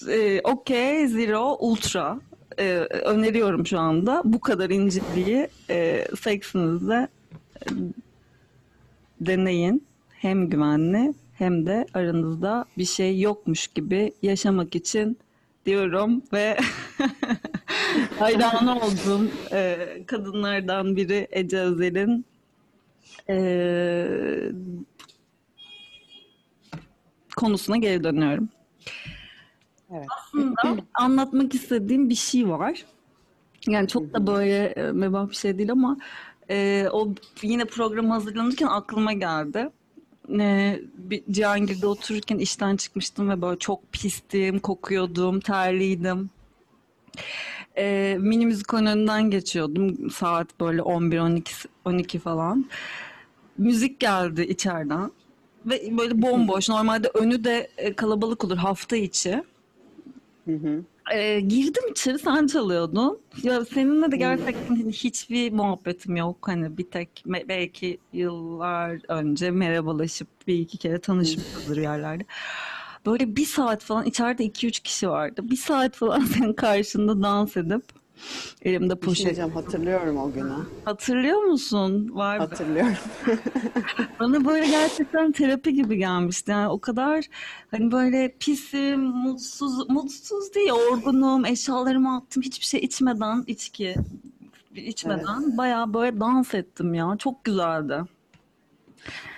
e, 0.08 0.40
OK 0.40 0.74
Zero 1.08 1.56
Ultra 1.60 2.20
e, 2.58 2.72
öneriyorum 3.04 3.66
şu 3.66 3.78
anda. 3.78 4.22
Bu 4.24 4.40
kadar 4.40 4.70
inceliği 4.70 5.48
e, 5.70 6.08
seksinizde 6.20 7.08
e, 7.56 7.66
deneyin. 9.20 9.86
Hem 10.18 10.50
güvenli 10.50 11.14
hem 11.34 11.66
de 11.66 11.86
aranızda 11.94 12.64
bir 12.78 12.84
şey 12.84 13.20
yokmuş 13.20 13.66
gibi 13.68 14.12
yaşamak 14.22 14.74
için 14.74 15.18
diyorum 15.66 16.22
ve 16.32 16.56
hayran 18.18 18.66
olduğum 18.66 19.30
e, 19.52 19.78
kadınlardan 20.06 20.96
biri 20.96 21.28
Ece 21.30 21.58
Özel'in 21.58 22.24
e, 23.28 23.38
konusuna 27.36 27.76
geri 27.76 28.04
dönüyorum. 28.04 28.48
Evet. 29.90 30.06
Aslında 30.18 30.82
anlatmak 30.94 31.54
istediğim 31.54 32.08
bir 32.08 32.14
şey 32.14 32.48
var. 32.48 32.84
Yani 33.66 33.88
çok 33.88 34.14
da 34.14 34.26
böyle 34.26 34.66
e, 34.66 34.92
mebah 34.92 35.30
bir 35.30 35.34
şey 35.34 35.58
değil 35.58 35.72
ama 35.72 35.96
e, 36.50 36.86
o 36.92 37.08
yine 37.42 37.64
program 37.64 38.10
hazırlanırken 38.10 38.66
aklıma 38.66 39.12
geldi. 39.12 39.70
E, 40.40 40.80
bir 40.94 41.22
Cihangir'de 41.30 41.86
otururken 41.86 42.38
işten 42.38 42.76
çıkmıştım 42.76 43.30
ve 43.30 43.42
böyle 43.42 43.58
çok 43.58 43.92
pistim, 43.92 44.58
kokuyordum, 44.58 45.40
terliydim. 45.40 46.30
E, 47.78 48.16
mini 48.20 48.46
müzikon 48.46 48.86
önünden 48.86 49.30
geçiyordum. 49.30 50.10
Saat 50.10 50.60
böyle 50.60 50.80
11-12 50.80 51.66
12 51.84 52.18
falan. 52.18 52.66
Müzik 53.58 54.00
geldi 54.00 54.42
içeriden. 54.42 55.10
Ve 55.66 55.98
böyle 55.98 56.22
bomboş. 56.22 56.68
Normalde 56.68 57.10
önü 57.14 57.44
de 57.44 57.68
e, 57.76 57.92
kalabalık 57.92 58.44
olur 58.44 58.56
hafta 58.56 58.96
içi. 58.96 59.42
Hı 60.44 60.54
hı. 60.54 60.82
Ee, 61.14 61.40
girdim 61.40 61.82
içeri 61.90 62.18
sen 62.18 62.46
çalıyordun. 62.46 63.20
Ya 63.42 63.64
seninle 63.64 64.12
de 64.12 64.16
gerçekten 64.16 64.76
hani 64.76 64.92
hiçbir 64.92 65.52
muhabbetim 65.52 66.16
yok. 66.16 66.36
Hani 66.48 66.78
bir 66.78 66.90
tek 66.90 67.22
me- 67.26 67.48
belki 67.48 67.98
yıllar 68.12 68.98
önce 69.08 69.50
merhabalaşıp 69.50 70.28
bir 70.46 70.54
iki 70.58 70.78
kere 70.78 71.00
tanışmışızdır 71.00 71.76
yerlerde. 71.76 72.24
Böyle 73.06 73.36
bir 73.36 73.44
saat 73.44 73.82
falan 73.82 74.06
içeride 74.06 74.44
iki 74.44 74.66
üç 74.66 74.80
kişi 74.80 75.10
vardı. 75.10 75.40
Bir 75.50 75.56
saat 75.56 75.96
falan 75.96 76.20
senin 76.24 76.52
karşında 76.52 77.22
dans 77.22 77.56
edip 77.56 77.84
elimde 78.62 78.94
şey 78.94 79.00
poşet. 79.00 79.38
hatırlıyorum 79.38 80.16
o 80.16 80.32
günü. 80.32 80.54
Hatırlıyor 80.84 81.42
musun? 81.42 82.10
Vay 82.12 82.36
be. 82.36 82.42
Hatırlıyorum. 82.42 82.96
Bana 84.20 84.44
böyle 84.44 84.66
gerçekten 84.66 85.32
terapi 85.32 85.74
gibi 85.74 85.96
gelmişti. 85.96 86.50
Yani 86.50 86.68
o 86.68 86.78
kadar 86.80 87.24
hani 87.70 87.92
böyle 87.92 88.34
pisim, 88.40 89.00
mutsuz, 89.00 89.88
mutsuz 89.88 90.54
değil, 90.54 90.68
yorgunum, 90.68 91.44
eşyalarımı 91.44 92.16
attım, 92.16 92.42
hiçbir 92.42 92.66
şey 92.66 92.80
içmeden, 92.80 93.44
içki 93.46 93.94
içmeden 94.74 95.56
bayağı 95.56 95.94
böyle 95.94 96.20
dans 96.20 96.54
ettim 96.54 96.94
ya. 96.94 97.16
Çok 97.18 97.44
güzeldi. 97.44 98.02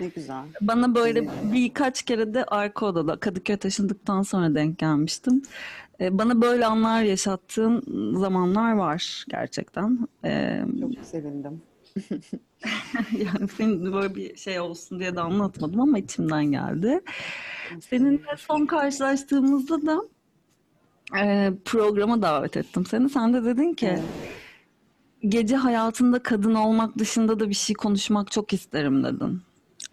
Ne 0.01 0.09
güzel. 0.09 0.43
Bana 0.61 0.95
böyle 0.95 1.29
birkaç 1.43 2.03
kere 2.03 2.35
de 2.35 2.45
arka 2.45 2.87
odada 2.87 3.17
Kadıköy 3.17 3.57
taşındıktan 3.57 4.23
sonra 4.23 4.55
denk 4.55 4.79
gelmiştim. 4.79 5.43
Ee, 6.00 6.19
Bana 6.19 6.40
böyle 6.40 6.66
anlar 6.66 7.02
yaşattığın 7.02 7.83
zamanlar 8.19 8.73
var 8.73 9.25
gerçekten. 9.28 10.09
Ee, 10.25 10.62
Çok 10.80 11.07
sevindim. 11.07 11.62
Yani 13.12 13.49
senin 13.57 13.92
böyle 13.92 14.14
bir 14.14 14.37
şey 14.37 14.61
olsun 14.61 15.00
diye 15.00 15.16
de 15.16 15.21
anlatmadım 15.21 15.80
ama 15.80 15.99
içimden 15.99 16.45
geldi. 16.45 17.00
Seninle 17.80 18.37
son 18.38 18.66
karşılaştığımızda 18.66 19.87
da 19.87 20.02
e, 21.19 21.52
programa 21.64 22.23
davet 22.23 22.57
ettim 22.57 22.87
seni. 22.87 23.09
Sen 23.09 23.35
de 23.35 23.45
dedin 23.45 23.75
ki 23.75 23.87
Evet. 23.87 24.02
gece 25.21 25.57
hayatında 25.57 26.23
kadın 26.23 26.54
olmak 26.54 26.99
dışında 26.99 27.40
da 27.40 27.49
bir 27.49 27.54
şey 27.54 27.75
konuşmak 27.76 28.30
çok 28.30 28.52
isterim 28.52 29.04
dedin. 29.04 29.42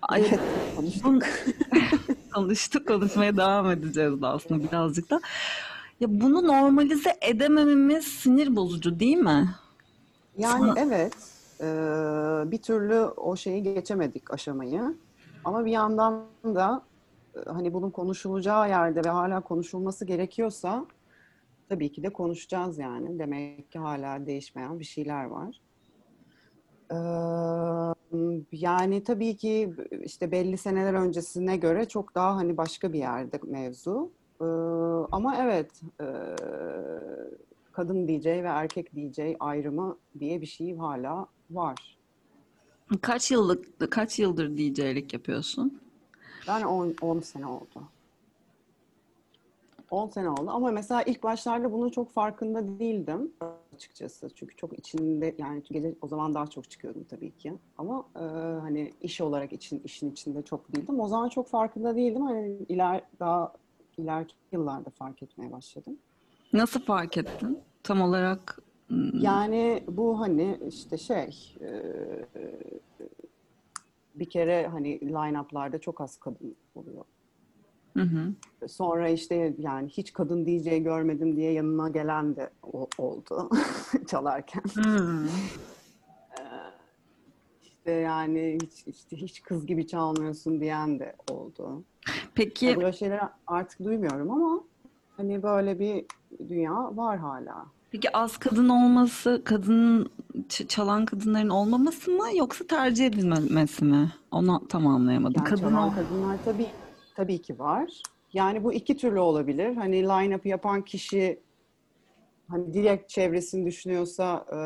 Ay, 0.01 0.21
Evet, 0.27 0.39
konuştuk. 0.75 1.23
konuştuk, 2.33 2.87
konuşmaya 2.87 3.37
devam 3.37 3.71
edeceğiz 3.71 4.21
de 4.21 4.27
aslında 4.27 4.63
birazcık 4.63 5.09
da. 5.09 5.21
Ya 5.99 6.07
bunu 6.21 6.47
normalize 6.47 7.09
edemememiz 7.21 8.05
sinir 8.07 8.55
bozucu 8.55 8.99
değil 8.99 9.17
mi? 9.17 9.55
Yani 10.37 10.73
Sana- 10.73 10.75
evet, 10.75 11.13
eee, 11.61 12.51
bir 12.51 12.61
türlü 12.61 12.95
o 12.99 13.35
şeyi 13.35 13.63
geçemedik 13.63 14.31
aşamayı. 14.33 14.97
Ama 15.43 15.65
bir 15.65 15.71
yandan 15.71 16.29
da 16.45 16.87
e, 17.35 17.39
hani 17.49 17.73
bunun 17.73 17.91
konuşulacağı 17.91 18.69
yerde 18.69 19.03
ve 19.05 19.09
hala 19.09 19.41
konuşulması 19.41 20.05
gerekiyorsa 20.05 20.85
tabii 21.69 21.91
ki 21.91 22.03
de 22.03 22.13
konuşacağız 22.13 22.79
yani. 22.79 23.19
Demek 23.19 23.71
ki 23.71 23.79
hala 23.79 24.25
değişmeyen 24.25 24.79
bir 24.79 24.85
şeyler 24.85 25.25
var. 25.25 25.61
Ee, 26.91 26.95
yani 28.51 29.03
tabii 29.03 29.35
ki 29.37 29.73
işte 30.03 30.31
belli 30.31 30.57
seneler 30.57 30.93
öncesine 30.93 31.57
göre 31.57 31.87
çok 31.87 32.15
daha 32.15 32.35
hani 32.35 32.57
başka 32.57 32.93
bir 32.93 32.99
yerde 32.99 33.39
mevzu. 33.43 34.13
Ee, 34.41 34.45
ama 35.11 35.35
evet 35.37 35.81
e, 36.01 36.05
kadın 37.71 38.07
DJ 38.07 38.25
ve 38.25 38.47
erkek 38.47 38.95
DJ 38.95 39.19
ayrımı 39.39 39.97
diye 40.19 40.41
bir 40.41 40.45
şey 40.45 40.77
hala 40.77 41.27
var. 41.49 41.97
Kaç 43.01 43.31
yıllık, 43.31 43.91
kaç 43.91 44.19
yıldır 44.19 44.57
DJ'lik 44.57 45.13
yapıyorsun? 45.13 45.81
Ben 46.47 46.63
10, 46.63 46.95
10 47.01 47.19
sene 47.19 47.45
oldu. 47.47 47.83
10 49.91 50.07
sene 50.07 50.29
oldu 50.29 50.49
ama 50.51 50.71
mesela 50.71 51.03
ilk 51.03 51.23
başlarda 51.23 51.71
bunun 51.71 51.89
çok 51.89 52.11
farkında 52.11 52.79
değildim 52.79 53.31
açıkçası. 53.75 54.29
Çünkü 54.35 54.55
çok 54.55 54.79
içinde 54.79 55.35
yani 55.37 55.63
gece 55.63 55.95
o 56.01 56.07
zaman 56.07 56.33
daha 56.33 56.47
çok 56.47 56.69
çıkıyordum 56.69 57.03
tabii 57.09 57.31
ki. 57.31 57.53
Ama 57.77 58.05
e, 58.15 58.19
hani 58.59 58.93
iş 59.01 59.21
olarak 59.21 59.53
için 59.53 59.81
işin 59.85 60.11
içinde 60.11 60.41
çok 60.41 60.75
değildim. 60.75 60.99
O 60.99 61.07
zaman 61.07 61.29
çok 61.29 61.47
farkında 61.47 61.95
değildim. 61.95 62.21
Hani 62.21 62.57
iler 62.69 63.01
daha 63.19 63.53
ileriki 63.97 64.35
yıllarda 64.51 64.89
fark 64.89 65.23
etmeye 65.23 65.51
başladım. 65.51 65.97
Nasıl 66.53 66.79
fark 66.81 67.17
ettin? 67.17 67.59
Tam 67.83 68.01
olarak 68.01 68.59
hmm, 68.87 69.21
Yani 69.21 69.83
bu 69.87 70.19
hani 70.19 70.59
işte 70.67 70.97
şey 70.97 71.55
e, 71.61 71.71
bir 74.15 74.29
kere 74.29 74.67
hani 74.67 74.99
line-up'larda 75.01 75.79
çok 75.79 76.01
az 76.01 76.17
kadın 76.17 76.55
oluyor. 76.75 77.05
hı 77.93 78.03
hı. 78.03 78.33
Sonra 78.67 79.09
işte 79.09 79.53
yani 79.59 79.89
hiç 79.89 80.13
kadın 80.13 80.45
DJ 80.45 80.83
görmedim 80.83 81.35
diye 81.35 81.51
yanıma 81.51 81.89
gelen 81.89 82.35
de 82.35 82.49
oldu 82.97 83.49
çalarken. 84.07 84.61
Hmm. 84.73 85.27
İşte 87.87 87.99
yani 87.99 88.57
hiç 88.61 88.87
işte 88.87 89.17
hiç 89.17 89.41
kız 89.43 89.65
gibi 89.65 89.87
çalmıyorsun 89.87 90.61
diyen 90.61 90.99
de 90.99 91.15
oldu. 91.31 91.83
Peki 92.35 92.65
Ya 92.65 92.77
böyle 92.77 92.93
şeyler 92.93 93.21
artık 93.47 93.83
duymuyorum 93.83 94.31
ama 94.31 94.63
hani 95.17 95.43
böyle 95.43 95.79
bir 95.79 96.05
dünya 96.49 96.97
var 96.97 97.17
hala. 97.17 97.65
Peki 97.91 98.17
az 98.17 98.37
kadın 98.37 98.69
olması, 98.69 99.41
kadın 99.45 100.09
çalan 100.67 101.05
kadınların 101.05 101.49
olmaması 101.49 102.11
mı 102.11 102.23
yoksa 102.35 102.67
tercih 102.67 103.05
edilmemesi 103.05 103.85
mi? 103.85 104.11
Onu 104.31 104.67
tam 104.69 104.87
anlayamadım. 104.87 105.33
Yani 105.37 105.49
Kadın 105.49 105.61
çalan 105.61 105.95
kadınlar 105.95 106.37
tabii 106.45 106.67
tabii 107.15 107.41
ki 107.41 107.59
var. 107.59 108.01
Yani 108.33 108.63
bu 108.63 108.73
iki 108.73 108.97
türlü 108.97 109.19
olabilir. 109.19 109.75
Hani 109.75 110.03
line-up 110.03 110.47
yapan 110.47 110.81
kişi 110.81 111.39
hani 112.47 112.73
direkt 112.73 113.09
çevresini 113.09 113.65
düşünüyorsa 113.65 114.45
e, 114.51 114.57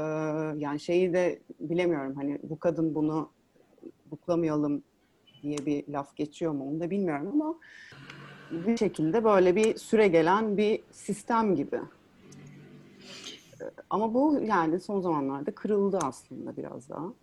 yani 0.60 0.80
şeyi 0.80 1.14
de 1.14 1.40
bilemiyorum. 1.60 2.16
Hani 2.16 2.40
bu 2.44 2.60
kadın 2.60 2.96
bunu 2.96 3.30
buklamayalım 4.12 4.84
diye 5.44 5.58
bir 5.58 5.88
laf 5.88 6.16
geçiyor 6.16 6.52
mu 6.52 6.70
onu 6.70 6.80
da 6.80 6.90
bilmiyorum 6.90 7.28
ama 7.42 7.56
bir 8.52 8.78
şekilde 8.78 9.24
böyle 9.24 9.56
bir 9.56 9.78
süre 9.78 10.08
gelen 10.08 10.58
bir 10.58 10.82
sistem 10.92 11.56
gibi. 11.56 11.80
Ama 13.90 14.14
bu 14.14 14.40
yani 14.46 14.80
son 14.80 15.02
zamanlarda 15.02 15.52
kırıldı 15.52 16.00
aslında 16.04 16.58
biraz 16.58 16.90
daha. 16.90 17.14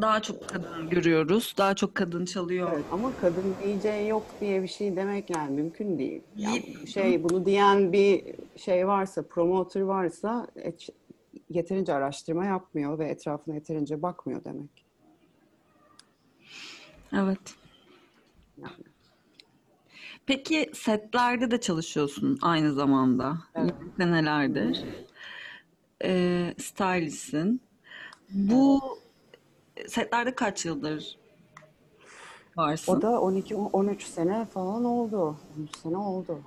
Daha 0.00 0.22
çok 0.22 0.48
kadın 0.48 0.90
görüyoruz, 0.90 1.54
daha 1.58 1.74
çok 1.74 1.94
kadın 1.94 2.24
çalıyor. 2.24 2.70
Evet, 2.74 2.84
ama 2.92 3.12
kadın 3.20 3.54
DJ 3.64 4.08
yok 4.08 4.26
diye 4.40 4.62
bir 4.62 4.68
şey 4.68 4.96
demek 4.96 5.30
yani 5.30 5.50
mümkün 5.50 5.98
değil. 5.98 6.22
Yani 6.36 6.86
şey 6.86 7.24
bunu 7.24 7.46
diyen 7.46 7.92
bir 7.92 8.24
şey 8.56 8.86
varsa, 8.86 9.22
promoter 9.22 9.80
varsa 9.80 10.46
et- 10.56 10.88
yeterince 11.50 11.94
araştırma 11.94 12.44
yapmıyor 12.44 12.98
ve 12.98 13.08
etrafına 13.08 13.54
yeterince 13.54 14.02
bakmıyor 14.02 14.44
demek. 14.44 14.86
Evet. 17.12 17.54
Yani. 18.58 18.84
Peki 20.26 20.70
setlerde 20.74 21.50
de 21.50 21.60
çalışıyorsun 21.60 22.38
aynı 22.42 22.72
zamanda. 22.72 23.38
Evet. 23.54 23.74
Senelerdir. 23.96 24.84
Ee, 26.04 26.54
stylistsin. 26.58 27.60
Bu 28.30 28.80
setlerde 29.88 30.34
kaç 30.34 30.64
yıldır 30.64 31.18
varsın? 32.56 32.92
O 32.92 33.02
da 33.02 33.08
12-13 33.08 34.00
sene 34.00 34.44
falan 34.44 34.84
oldu. 34.84 35.36
13 35.58 35.76
sene 35.76 35.96
oldu. 35.96 36.38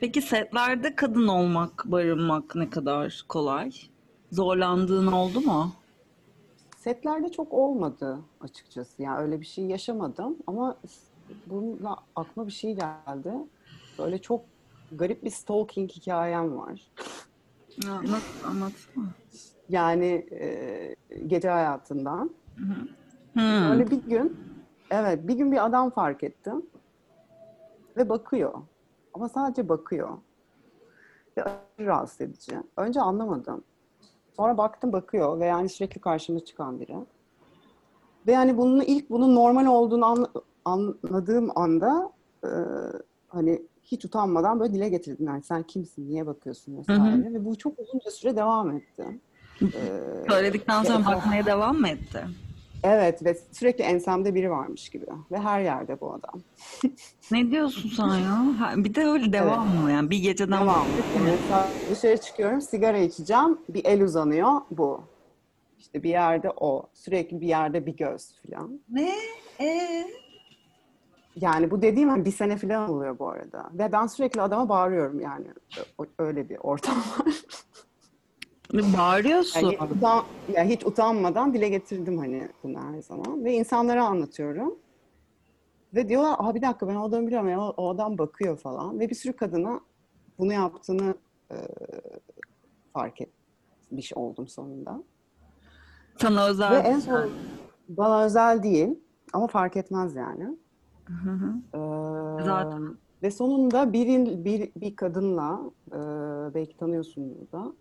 Peki 0.00 0.22
setlerde 0.22 0.94
kadın 0.94 1.28
olmak, 1.28 1.84
barınmak 1.84 2.54
ne 2.54 2.70
kadar 2.70 3.24
kolay? 3.28 3.72
Zorlandığın 4.32 5.06
oldu 5.06 5.40
mu? 5.40 5.72
Setlerde 6.76 7.32
çok 7.32 7.52
olmadı 7.52 8.18
açıkçası. 8.40 9.02
Yani 9.02 9.18
öyle 9.18 9.40
bir 9.40 9.46
şey 9.46 9.64
yaşamadım 9.64 10.36
ama 10.46 10.76
bununla 11.46 11.96
aklıma 12.16 12.46
bir 12.46 12.52
şey 12.52 12.74
geldi. 12.74 13.32
Böyle 13.98 14.18
çok 14.18 14.44
garip 14.92 15.24
bir 15.24 15.30
stalking 15.30 15.90
hikayem 15.90 16.58
var. 16.58 16.80
Anlat, 17.88 18.22
anlatsana. 18.46 19.04
Yani 19.68 20.26
e, 20.30 20.94
gece 21.26 21.48
hayatından. 21.48 22.30
Hmm. 23.34 23.70
Böyle 23.70 23.90
bir 23.90 24.02
gün, 24.02 24.36
evet 24.90 25.28
bir 25.28 25.34
gün 25.34 25.52
bir 25.52 25.64
adam 25.66 25.90
fark 25.90 26.24
ettim 26.24 26.66
ve 27.96 28.08
bakıyor. 28.08 28.52
Ama 29.14 29.28
sadece 29.28 29.68
bakıyor. 29.68 30.08
Ve 31.36 31.44
aşırı 31.44 31.86
rahatsız 31.86 32.20
edici. 32.20 32.56
Önce 32.76 33.00
anlamadım. 33.00 33.64
Sonra 34.36 34.58
baktım 34.58 34.92
bakıyor 34.92 35.40
ve 35.40 35.44
yani 35.46 35.68
sürekli 35.68 36.00
karşıma 36.00 36.40
çıkan 36.40 36.80
biri. 36.80 36.96
Ve 38.26 38.32
yani 38.32 38.56
bunun 38.56 38.80
ilk 38.80 39.10
bunun 39.10 39.34
normal 39.34 39.66
olduğunu 39.66 40.04
anla- 40.06 40.32
anladığım 40.64 41.58
anda 41.58 42.12
e, 42.44 42.50
hani 43.28 43.62
hiç 43.84 44.04
utanmadan 44.04 44.60
böyle 44.60 44.72
dile 44.74 44.88
getirdim. 44.88 45.26
Yani 45.26 45.42
sen 45.42 45.62
kimsin, 45.62 46.08
niye 46.08 46.26
bakıyorsun 46.26 46.76
vesaire. 46.78 47.34
Ve 47.34 47.44
bu 47.44 47.58
çok 47.58 47.78
uzunca 47.78 48.10
süre 48.10 48.36
devam 48.36 48.70
etti. 48.70 49.20
Söyledikten 50.28 50.82
sonra 50.82 50.98
ve- 51.00 51.04
bakmaya 51.06 51.46
devam 51.46 51.76
mı 51.76 51.88
etti? 51.88 52.26
Evet 52.84 53.24
ve 53.24 53.36
sürekli 53.52 53.84
ensemde 53.84 54.34
biri 54.34 54.50
varmış 54.50 54.88
gibi. 54.88 55.06
Ve 55.32 55.38
her 55.38 55.60
yerde 55.60 56.00
bu 56.00 56.12
adam. 56.14 56.40
Ne 57.30 57.50
diyorsun 57.50 57.90
sen 57.96 58.06
ya? 58.06 58.44
Bir 58.76 58.94
de 58.94 59.06
öyle 59.06 59.32
devam 59.32 59.68
mı 59.68 59.90
yani? 59.92 60.10
Bir 60.10 60.18
geceden. 60.18 60.56
Yani 60.60 60.86
mesela 61.24 61.68
dışarı 61.90 62.16
çıkıyorum, 62.20 62.60
sigara 62.60 62.98
içeceğim. 62.98 63.58
Bir 63.68 63.84
el 63.84 64.02
uzanıyor, 64.02 64.60
bu. 64.70 65.04
İşte 65.78 66.02
bir 66.02 66.10
yerde 66.10 66.50
o. 66.56 66.82
Sürekli 66.94 67.40
bir 67.40 67.46
yerde 67.46 67.86
bir 67.86 67.96
göz 67.96 68.34
falan. 68.46 68.80
Ne? 68.88 69.14
Ee? 69.60 70.06
Yani 71.36 71.70
bu 71.70 71.82
dediğim 71.82 72.08
hani 72.08 72.24
bir 72.24 72.32
sene 72.32 72.56
falan 72.56 72.90
oluyor 72.90 73.18
bu 73.18 73.28
arada. 73.28 73.70
Ve 73.72 73.92
ben 73.92 74.06
sürekli 74.06 74.42
adama 74.42 74.68
bağırıyorum 74.68 75.20
yani. 75.20 75.46
Öyle 76.18 76.48
bir 76.48 76.56
ortam 76.56 76.96
var. 76.96 77.34
Bağırıyorsun. 78.72 79.60
Yani 79.60 79.92
utan, 79.96 80.24
yani 80.54 80.70
hiç 80.70 80.86
utanmadan 80.86 81.54
dile 81.54 81.68
getirdim 81.68 82.18
hani 82.18 82.48
bunu 82.62 82.78
her 82.80 83.00
zaman. 83.02 83.44
Ve 83.44 83.52
insanlara 83.54 84.06
anlatıyorum. 84.06 84.74
Ve 85.94 86.08
diyorlar, 86.08 86.34
Aa, 86.38 86.54
bir 86.54 86.62
dakika 86.62 86.88
ben 86.88 86.94
o 86.94 87.04
adamı 87.04 87.26
biliyorum 87.26 87.48
ya 87.48 87.60
o, 87.60 87.74
o 87.76 87.88
adam 87.88 88.18
bakıyor 88.18 88.58
falan. 88.58 89.00
Ve 89.00 89.10
bir 89.10 89.14
sürü 89.14 89.32
kadına 89.32 89.80
bunu 90.38 90.52
yaptığını 90.52 91.14
e, 91.50 91.56
fark 92.92 93.20
etmiş 93.20 94.12
oldum 94.12 94.48
sonunda. 94.48 95.02
Sana 96.16 96.46
özel. 96.46 96.72
Ve 96.72 96.76
en 96.76 96.98
son 96.98 97.30
bana 97.88 98.24
özel 98.24 98.62
değil 98.62 98.98
ama 99.32 99.46
fark 99.46 99.76
etmez 99.76 100.16
yani. 100.16 100.56
Hı 101.04 101.30
hı. 101.30 101.54
Ee, 101.74 102.44
Zaten. 102.44 102.96
Ve 103.22 103.30
sonunda 103.30 103.92
bir, 103.92 104.44
bir, 104.44 104.70
bir 104.76 104.96
kadınla, 104.96 105.60
e, 105.88 105.98
belki 106.54 106.76
tanıyorsunuz 106.76 107.52
da, 107.52 107.72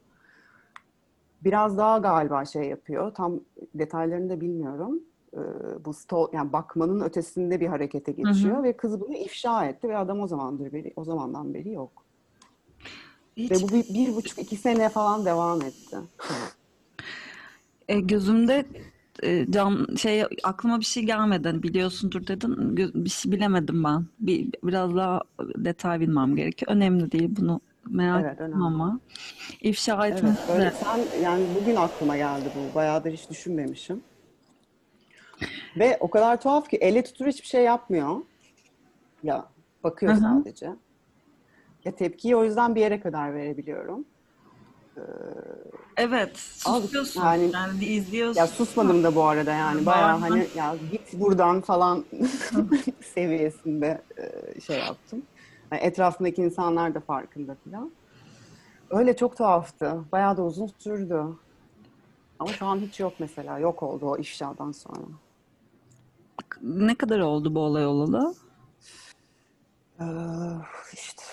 biraz 1.44 1.78
daha 1.78 1.98
galiba 1.98 2.46
şey 2.46 2.64
yapıyor. 2.64 3.14
Tam 3.14 3.40
detaylarını 3.76 4.30
da 4.30 4.42
bilmiyorum. 4.42 5.00
Ee, 5.34 5.40
bu 5.86 5.94
stol, 5.94 6.28
yani 6.34 6.54
bakmanın 6.54 7.02
ötesinde 7.02 7.60
bir 7.60 7.68
harekete 7.68 8.12
geçiyor 8.12 8.64
ve 8.64 8.78
kız 8.78 9.02
bunu 9.02 9.16
ifşa 9.16 9.66
etti 9.66 9.90
ve 9.90 9.98
adam 9.98 10.20
o 10.20 10.28
zamandır 10.28 10.74
beri, 10.74 10.94
o 10.96 11.04
zamandan 11.04 11.54
beri 11.54 11.72
yok. 11.72 12.04
Hiç 13.38 13.52
Ve 13.52 13.56
bu 13.56 13.68
bir, 13.68 13.94
bir 13.94 14.16
buçuk 14.16 14.40
iki 14.40 14.56
sene 14.56 14.90
falan 14.90 15.26
devam 15.26 15.62
etti. 15.62 15.98
e, 17.88 18.00
gözümde 18.00 18.66
e, 19.24 19.52
can 19.52 19.88
şey 19.98 20.24
aklıma 20.44 20.80
bir 20.80 20.86
şey 20.86 21.04
gelmedi. 21.04 21.48
Hani 21.48 21.64
biliyorsundur 21.64 22.28
dedim. 22.28 22.54
Gö- 22.54 23.06
bir 23.06 23.10
şey 23.10 23.32
bilemedim 23.32 23.84
ben. 23.84 24.06
Bir, 24.20 24.50
biraz 24.64 24.96
daha 24.96 25.22
detay 25.40 26.00
bilmem 26.00 26.36
gerekiyor. 26.36 26.72
Önemli 26.72 27.12
değil 27.12 27.30
bunu 27.38 27.62
merak 27.89 28.22
Evet, 28.24 28.34
ettim 28.34 28.46
önemli. 28.46 28.63
ama 28.63 29.00
ifşa 29.62 30.08
Evet, 30.08 30.17
etmesi 30.17 30.48
böyle 30.48 30.65
de 30.65 30.72
sen 30.72 31.22
yani 31.24 31.44
bugün 31.62 31.76
aklıma 31.76 32.17
geldi 32.17 32.50
bu. 32.56 32.76
Bayağıdır 32.76 33.12
hiç 33.12 33.30
düşünmemişim. 33.30 34.04
Ve 35.80 35.98
o 36.00 36.10
kadar 36.10 36.41
tuhaf 36.41 36.70
ki 36.70 36.78
elle 36.78 37.04
tutulur 37.04 37.30
hiçbir 37.30 37.48
şey 37.48 37.63
yapmıyor. 37.63 38.15
Ya 39.24 39.46
bakıyor 39.84 40.13
hı. 40.15 40.20
sadece. 40.20 40.70
Ya 41.86 41.96
tepkiyi 41.96 42.36
o 42.36 42.44
yüzden 42.44 42.76
bir 42.76 42.82
yere 42.82 43.00
kadar 43.00 43.34
verebiliyorum. 43.36 44.06
Evet, 45.98 46.39
Al, 46.65 46.82
susuyorsun. 46.82 47.22
yani- 47.22 47.52
Yani, 47.54 47.86
izliyorsun. 47.86 48.39
Ya 48.39 48.48
susmadım 48.48 49.04
da 49.04 49.15
bu 49.15 49.24
arada 49.24 49.52
yani 49.52 49.86
bayağı 49.86 50.20
hani 50.20 50.48
ya 50.58 50.76
git 50.91 51.13
buradan 51.13 51.62
falan 51.62 52.06
seviyesinde 53.13 54.02
e, 54.17 54.60
şey 54.62 54.78
yaptım. 54.80 55.26
Yani 55.72 55.82
etrafındaki 55.82 56.42
insanlar 56.42 56.96
da 56.96 57.00
farkında 57.00 57.56
falan. 57.56 57.92
Öyle 58.90 59.16
çok 59.16 59.38
tuhaftı. 59.38 60.04
Bayağı 60.12 60.38
da 60.38 60.44
uzun 60.44 60.72
sürdü. 60.78 61.24
Ama 62.40 62.54
şu 62.54 62.66
an 62.66 62.80
hiç 62.80 63.00
yok 63.00 63.14
mesela. 63.20 63.60
Yok 63.60 63.84
oldu 63.84 64.06
o 64.06 64.18
ifşadan 64.18 64.72
sonra. 64.72 65.06
Ne 66.62 66.96
kadar 66.96 67.20
oldu 67.20 67.56
bu 67.56 67.60
olay 67.60 67.86
olalı? 67.86 68.34
Ee, 70.00 70.04
işte 70.94 71.24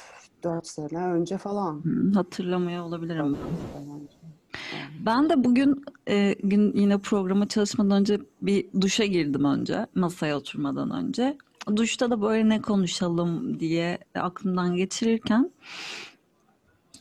dört 0.44 0.66
sene 0.66 1.04
önce 1.04 1.38
falan. 1.38 1.82
Hatırlamıyor 2.14 2.84
olabilirim. 2.84 3.38
Ben 5.06 5.30
de 5.30 5.44
bugün 5.44 5.84
e, 6.08 6.32
gün 6.42 6.72
yine 6.76 6.98
programa 6.98 7.48
çalışmadan 7.48 8.00
önce 8.00 8.20
bir 8.42 8.66
duşa 8.80 9.04
girdim 9.04 9.44
önce, 9.44 9.86
masaya 9.94 10.36
oturmadan 10.36 10.90
önce. 10.90 11.38
Duşta 11.76 12.10
da 12.10 12.22
böyle 12.22 12.48
ne 12.48 12.62
konuşalım 12.62 13.60
diye 13.60 13.98
aklımdan 14.14 14.76
geçirirken 14.76 15.50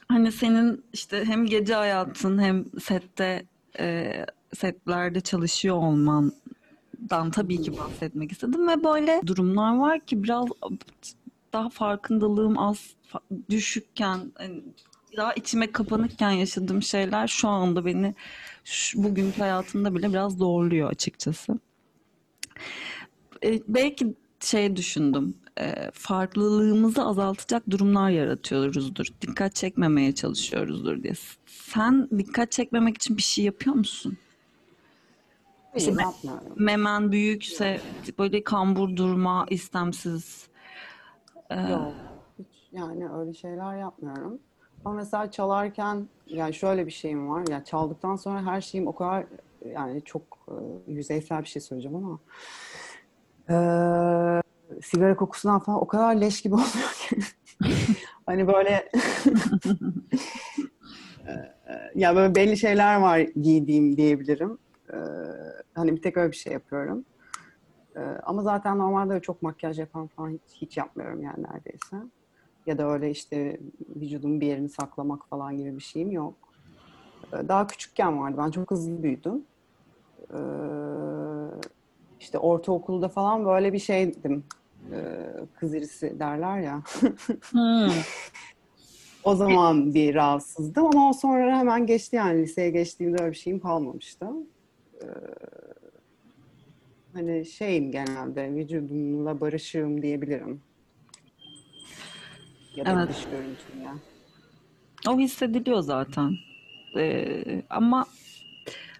hani 0.07 0.31
senin 0.31 0.83
işte 0.93 1.25
hem 1.25 1.45
gece 1.45 1.73
hayatın 1.73 2.41
hem 2.41 2.65
sette 2.79 3.45
e, 3.79 4.25
setlerde 4.55 5.21
çalışıyor 5.21 5.75
olmandan 5.75 7.31
tabii 7.31 7.61
ki 7.61 7.77
bahsetmek 7.77 8.31
istedim 8.31 8.67
ve 8.67 8.83
böyle 8.83 9.21
durumlar 9.25 9.77
var 9.77 9.99
ki 9.99 10.23
biraz 10.23 10.45
daha 11.53 11.69
farkındalığım 11.69 12.57
az 12.57 12.95
düşükken 13.49 14.31
hani 14.35 14.63
daha 15.17 15.33
içime 15.33 15.71
kapanıkken 15.71 16.31
yaşadığım 16.31 16.81
şeyler 16.81 17.27
şu 17.27 17.47
anda 17.47 17.85
beni 17.85 18.15
şu, 18.63 19.03
bugünkü 19.03 19.39
hayatımda 19.39 19.95
bile 19.95 20.09
biraz 20.09 20.37
zorluyor 20.37 20.89
açıkçası. 20.89 21.59
E, 23.43 23.59
belki 23.67 24.15
şey 24.39 24.75
düşündüm. 24.75 25.35
e, 25.59 25.91
farklılığımızı 25.93 27.03
azaltacak 27.03 27.69
durumlar 27.69 28.09
yaratıyoruzdur. 28.09 29.05
Dikkat 29.21 29.55
çekmemeye 29.55 30.15
çalışıyoruzdur 30.15 31.03
diye. 31.03 31.13
Sen 31.45 32.09
dikkat 32.17 32.51
çekmemek 32.51 32.95
için 32.95 33.17
bir 33.17 33.21
şey 33.21 33.45
yapıyor 33.45 33.75
musun? 33.75 34.17
Hayır, 35.71 35.95
me-. 35.95 36.39
Memen 36.55 37.11
büyükse 37.11 37.81
böyle 38.19 38.43
kambur 38.43 38.95
durma, 38.95 39.45
istemsiz. 39.49 40.47
Yok. 41.69 41.93
Hiç 42.39 42.47
yani 42.71 43.09
öyle 43.09 43.33
şeyler 43.33 43.77
yapmıyorum. 43.77 44.39
Ama 44.85 44.95
mesela 44.95 45.31
çalarken 45.31 46.07
yani 46.27 46.53
şöyle 46.53 46.85
bir 46.85 46.91
şeyim 46.91 47.29
var. 47.29 47.43
Yani 47.49 47.65
çaldıktan 47.65 48.15
sonra 48.15 48.45
her 48.45 48.61
şeyim 48.61 48.87
o 48.87 48.95
kadar 48.95 49.25
yani 49.73 50.01
çok 50.01 50.21
e, 50.47 50.55
yüzeysel 50.91 51.41
bir 51.41 51.47
şey 51.47 51.61
söyleyeceğim 51.61 51.97
ama 51.97 52.19
e, 53.49 53.55
sigara 54.81 55.15
kokusundan 55.15 55.59
falan 55.59 55.81
o 55.81 55.87
kadar 55.87 56.15
leş 56.15 56.41
gibi 56.41 56.55
oluyor 56.55 56.93
ki. 57.09 57.17
Hani 58.25 58.47
böyle 58.47 58.71
e, 61.27 61.31
ya 61.95 62.15
böyle 62.15 62.35
belli 62.35 62.57
şeyler 62.57 62.99
var 62.99 63.19
giydiğim 63.19 63.97
diyebilirim. 63.97 64.57
E, 64.93 64.97
hani 65.75 65.95
bir 65.95 66.01
tek 66.01 66.17
öyle 66.17 66.31
bir 66.31 66.37
şey 66.37 66.53
yapıyorum. 66.53 67.05
E, 67.95 67.99
ama 67.99 68.41
zaten 68.41 68.77
normalde 68.77 69.19
çok 69.19 69.41
makyaj 69.41 69.79
yapan 69.79 70.07
falan 70.07 70.29
hiç, 70.29 70.61
hiç 70.61 70.77
yapmıyorum 70.77 71.23
yani 71.23 71.43
neredeyse. 71.43 71.95
Ya 72.65 72.77
da 72.77 72.91
öyle 72.91 73.11
işte 73.11 73.59
vücudumun 73.95 74.41
bir 74.41 74.47
yerini 74.47 74.69
saklamak 74.69 75.29
falan 75.29 75.57
gibi 75.57 75.75
bir 75.75 75.83
şeyim 75.83 76.11
yok. 76.11 76.35
Daha 77.31 77.67
küçükken 77.67 78.19
vardı. 78.19 78.35
Ben 78.37 78.51
çok 78.51 78.71
hızlı 78.71 79.03
büyüdüm. 79.03 79.45
İşte 82.19 82.37
ortaokulda 82.37 83.09
falan 83.09 83.45
böyle 83.45 83.73
bir 83.73 83.79
şeydim. 83.79 84.43
E, 84.91 84.97
Kız 85.59 85.73
irisi 85.75 86.19
derler 86.19 86.59
ya. 86.59 86.81
Hmm. 87.51 87.91
O 89.23 89.35
zaman 89.35 89.93
bir 89.93 90.15
rahatsızdım 90.15 90.85
ama 90.85 91.09
o 91.09 91.13
sonra 91.13 91.57
hemen 91.59 91.85
geçti 91.87 92.15
yani 92.15 92.41
liseye 92.41 92.69
geçtiğimde 92.69 93.21
öyle 93.23 93.31
bir 93.31 93.37
şeyim 93.37 93.59
kalmamıştı. 93.59 94.27
Ee, 95.01 95.05
hani 97.13 97.45
şeyim 97.45 97.91
genelde 97.91 98.55
vücudumla 98.55 99.41
barışığım 99.41 100.01
diyebilirim. 100.01 100.61
Ya 102.75 102.85
da 102.85 102.91
Evet. 102.91 103.09
dış 103.09 103.23
görüntümle. 103.25 103.89
O 105.09 105.19
hissediliyor 105.19 105.81
zaten. 105.81 106.35
Ee, 106.97 107.43
ama 107.69 108.05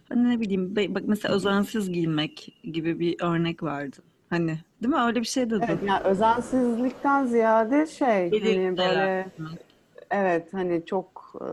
hani 0.09 0.29
ne 0.29 0.39
bileyim 0.39 0.75
bak 0.75 1.03
mesela 1.05 1.35
özensiz 1.35 1.91
giyinmek 1.91 2.59
gibi 2.63 2.99
bir 2.99 3.21
örnek 3.21 3.63
verdi. 3.63 3.97
Hani 4.29 4.59
değil 4.81 4.93
mi? 4.93 5.01
Öyle 5.01 5.19
bir 5.19 5.25
şey 5.25 5.49
dedi. 5.49 5.65
Evet 5.69 5.83
yani 5.83 6.03
özensizlikten 6.03 7.25
ziyade 7.25 7.85
şey 7.85 8.31
hani 8.31 8.31
Belirtiler. 8.31 8.77
böyle 8.77 9.31
evet 10.11 10.53
hani 10.53 10.85
çok 10.85 11.33
e, 11.41 11.47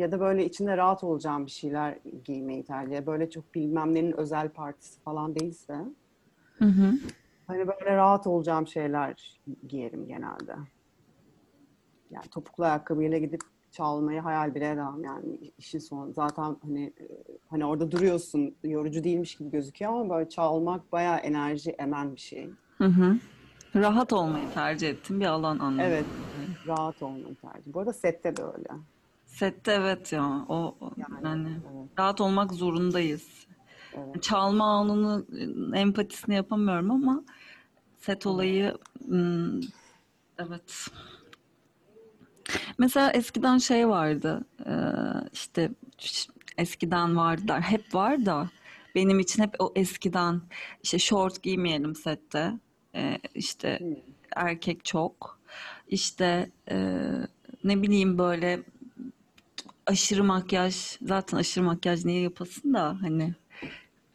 ya 0.00 0.12
da 0.12 0.20
böyle 0.20 0.44
içinde 0.44 0.76
rahat 0.76 1.04
olacağım 1.04 1.46
bir 1.46 1.50
şeyler 1.50 1.98
giymeyi 2.24 2.64
tercih. 2.64 3.06
Böyle 3.06 3.30
çok 3.30 3.54
bilmem 3.54 3.94
nenin 3.94 4.12
özel 4.12 4.48
partisi 4.48 5.00
falan 5.00 5.34
değilse. 5.34 5.74
Hı 6.58 6.64
hı. 6.64 6.92
Hani 7.46 7.68
böyle 7.68 7.96
rahat 7.96 8.26
olacağım 8.26 8.66
şeyler 8.66 9.40
giyerim 9.68 10.08
genelde. 10.08 10.56
Yani 12.10 12.28
topuklu 12.30 12.64
ayakkabıyla 12.64 13.18
gidip 13.18 13.40
çalmayı 13.76 14.20
hayal 14.20 14.54
bile 14.54 14.70
edemem 14.70 15.04
yani 15.04 15.52
işin 15.58 15.78
sonu. 15.78 16.12
Zaten 16.12 16.56
hani 16.62 16.84
e, 16.84 17.06
hani 17.50 17.64
orada 17.64 17.90
duruyorsun 17.90 18.54
yorucu 18.64 19.04
değilmiş 19.04 19.34
gibi 19.34 19.50
gözüküyor 19.50 19.92
ama 19.92 20.14
böyle 20.14 20.28
çalmak 20.28 20.92
bayağı 20.92 21.16
enerji 21.16 21.70
emen 21.70 22.14
bir 22.14 22.20
şey. 22.20 22.50
Hı 22.78 22.84
hı. 22.84 23.16
Rahat 23.74 24.12
olmayı 24.12 24.50
tercih 24.54 24.88
ettim 24.88 25.20
bir 25.20 25.26
alan 25.26 25.58
anlamında. 25.58 25.82
Evet, 25.84 26.04
rahat 26.66 27.02
olmayı 27.02 27.34
tercih. 27.34 27.74
Bu 27.74 27.80
arada 27.80 27.92
sette 27.92 28.36
de 28.36 28.42
öyle. 28.42 28.68
Sette 29.26 29.72
evet 29.72 30.12
ya. 30.12 30.44
O 30.48 30.76
Yani, 30.96 31.24
yani 31.24 31.48
evet, 31.48 31.88
rahat 31.98 32.20
olmak 32.20 32.52
zorundayız. 32.52 33.46
evet. 33.94 34.22
Çalma 34.22 34.64
anını 34.64 35.24
e, 35.74 35.80
empatisini 35.80 36.34
yapamıyorum 36.34 36.90
ama 36.90 37.24
set 37.98 38.26
olayı 38.26 38.78
hmm, 39.06 39.60
evet. 40.38 40.88
Mesela 42.78 43.10
eskiden 43.10 43.58
şey 43.58 43.88
vardı 43.88 44.44
işte 45.32 45.70
eskiden 46.58 47.16
vardı 47.16 47.42
der 47.48 47.60
hep 47.60 47.94
var 47.94 48.26
da 48.26 48.50
benim 48.94 49.20
için 49.20 49.42
hep 49.42 49.54
o 49.58 49.72
eskiden 49.76 50.40
işte 50.82 50.98
short 50.98 51.42
giymeyelim 51.42 51.94
sette 51.94 52.52
işte 53.34 53.80
erkek 54.36 54.84
çok 54.84 55.38
işte 55.88 56.50
ne 57.64 57.82
bileyim 57.82 58.18
böyle 58.18 58.62
aşırı 59.86 60.24
makyaj 60.24 60.98
zaten 61.02 61.38
aşırı 61.38 61.64
makyaj 61.64 62.04
niye 62.04 62.20
yapasın 62.20 62.74
da 62.74 62.98
hani 63.00 63.34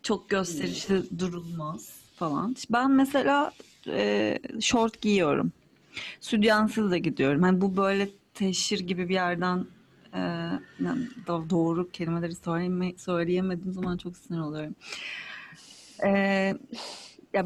çok 0.04 0.30
gösterişli 0.30 1.20
durulmaz 1.20 1.90
falan. 2.16 2.56
Ben 2.70 2.92
mesela 2.92 3.52
e, 3.88 4.40
şort 4.62 5.02
giyiyorum. 5.02 5.52
Sütyensiz 6.22 6.92
de 6.92 7.00
gidiyorum. 7.00 7.42
Hani 7.42 7.62
bu 7.62 7.78
böyle 7.78 8.10
teşhir 8.34 8.80
gibi 8.80 9.10
bir 9.10 9.14
yerden 9.14 9.66
e, 10.14 10.20
doğru 11.50 11.92
kelimeleri 11.92 12.36
söyleyeme, 12.36 12.94
söyleyemediğim 12.98 13.74
zaman 13.74 13.98
çok 13.98 14.18
sinir 14.18 14.40
oluyorum. 14.40 14.76
E, 16.04 16.10
ya 17.34 17.46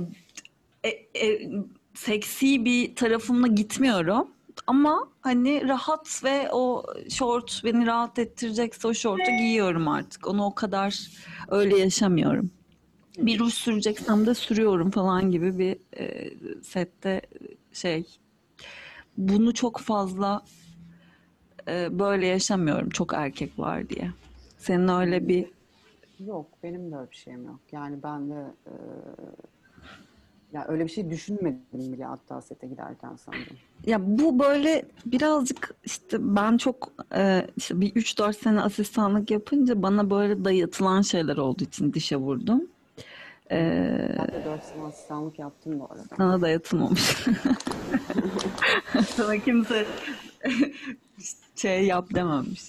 e, 0.83 0.89
e, 0.89 1.51
seksi 1.93 2.65
bir 2.65 2.95
tarafımla 2.95 3.47
gitmiyorum. 3.47 4.27
Ama 4.67 5.09
hani 5.21 5.67
rahat 5.67 6.23
ve 6.23 6.49
o 6.51 6.83
şort 7.09 7.61
beni 7.63 7.85
rahat 7.85 8.19
ettirecekse 8.19 8.87
o 8.87 8.93
şortu 8.93 9.31
giyiyorum 9.39 9.87
artık. 9.87 10.27
Onu 10.27 10.45
o 10.45 10.55
kadar 10.55 11.09
öyle 11.47 11.77
yaşamıyorum. 11.77 12.51
Bir 13.17 13.39
ruj 13.39 13.53
süreceksem 13.53 14.25
de 14.25 14.33
sürüyorum 14.33 14.91
falan 14.91 15.31
gibi 15.31 15.59
bir 15.59 15.77
e, 15.99 16.33
sette 16.63 17.21
şey. 17.73 18.05
Bunu 19.17 19.53
çok 19.53 19.79
fazla 19.79 20.45
e, 21.67 21.99
böyle 21.99 22.27
yaşamıyorum. 22.27 22.89
Çok 22.89 23.13
erkek 23.13 23.59
var 23.59 23.89
diye. 23.89 24.11
Senin 24.57 24.87
öyle 24.87 25.27
bir 25.27 25.45
Yok, 26.19 26.45
benim 26.63 26.91
de 26.91 26.95
öyle 26.95 27.11
bir 27.11 27.15
şeyim 27.15 27.45
yok. 27.45 27.59
Yani 27.71 28.03
ben 28.03 28.29
de 28.29 28.43
e, 28.65 28.73
ya 30.53 30.65
öyle 30.67 30.83
bir 30.83 30.89
şey 30.89 31.09
düşünmedim 31.09 31.93
bile 31.93 32.03
hatta 32.05 32.41
sete 32.41 32.67
giderken 32.67 33.15
sanırım. 33.25 33.57
Ya 33.85 33.97
bu 34.01 34.39
böyle 34.39 34.85
birazcık 35.05 35.75
işte 35.83 36.17
ben 36.35 36.57
çok 36.57 36.91
e, 37.15 37.47
işte 37.57 37.81
bir 37.81 37.91
3-4 37.91 38.33
sene 38.33 38.61
asistanlık 38.61 39.31
yapınca 39.31 39.81
bana 39.83 40.09
böyle 40.09 40.45
dayatılan 40.45 41.01
şeyler 41.01 41.37
olduğu 41.37 41.63
için 41.63 41.93
dişe 41.93 42.15
vurdum. 42.15 42.63
Ee, 43.51 44.15
Ben 44.19 44.27
de 44.27 44.45
4 44.45 44.63
sene 44.63 44.83
asistanlık 44.83 45.39
yaptım 45.39 45.79
bu 45.79 45.85
arada. 45.85 46.03
sana 46.17 46.41
da 46.41 46.49
yatılmamış. 46.49 47.01
Sana 49.07 49.37
kimse 49.37 49.85
şey 51.55 51.85
yap 51.85 52.13
dememiş. 52.13 52.61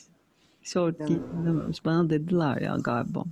Short 0.63 0.99
giy 1.09 1.17
dememiş. 1.47 1.85
Bana 1.85 2.11
dediler 2.11 2.61
ya 2.61 2.77
galiba. 2.81 3.25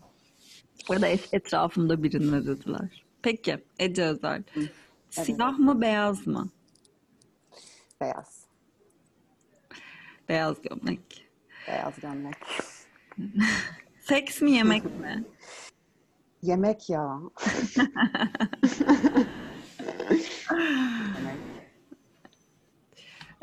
Ya 0.90 1.02
da 1.02 1.06
et- 1.06 1.28
etrafımda 1.32 2.02
birine 2.02 2.46
dediler. 2.46 3.04
Peki 3.22 3.64
Ece 3.78 4.04
Özel. 4.04 4.42
Siyah 5.10 5.58
mı 5.58 5.80
beyaz 5.80 6.26
mı? 6.26 6.48
Beyaz. 8.00 8.44
Beyaz 10.28 10.56
gömlek. 10.62 11.26
Beyaz 11.68 12.00
gömlek. 12.00 12.36
Seks 14.00 14.40
mi 14.42 14.50
yemek 14.52 14.84
mi? 14.84 15.24
Yemek 16.42 16.90
ya. 16.90 17.20
Yemek. 20.10 21.38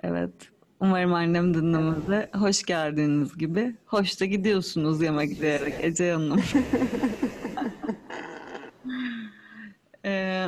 Evet. 0.04 0.41
Umarım 0.82 1.13
annem 1.13 1.54
dinlemedi. 1.54 2.30
Hoş 2.34 2.63
geldiniz 2.63 3.38
gibi. 3.38 3.76
Hoş 3.86 4.22
da 4.22 4.26
gidiyorsunuz 4.26 5.02
yemek 5.02 5.41
diyerek 5.41 5.74
Ece 5.82 6.12
Hanım. 6.12 6.41
Ee, 10.06 10.48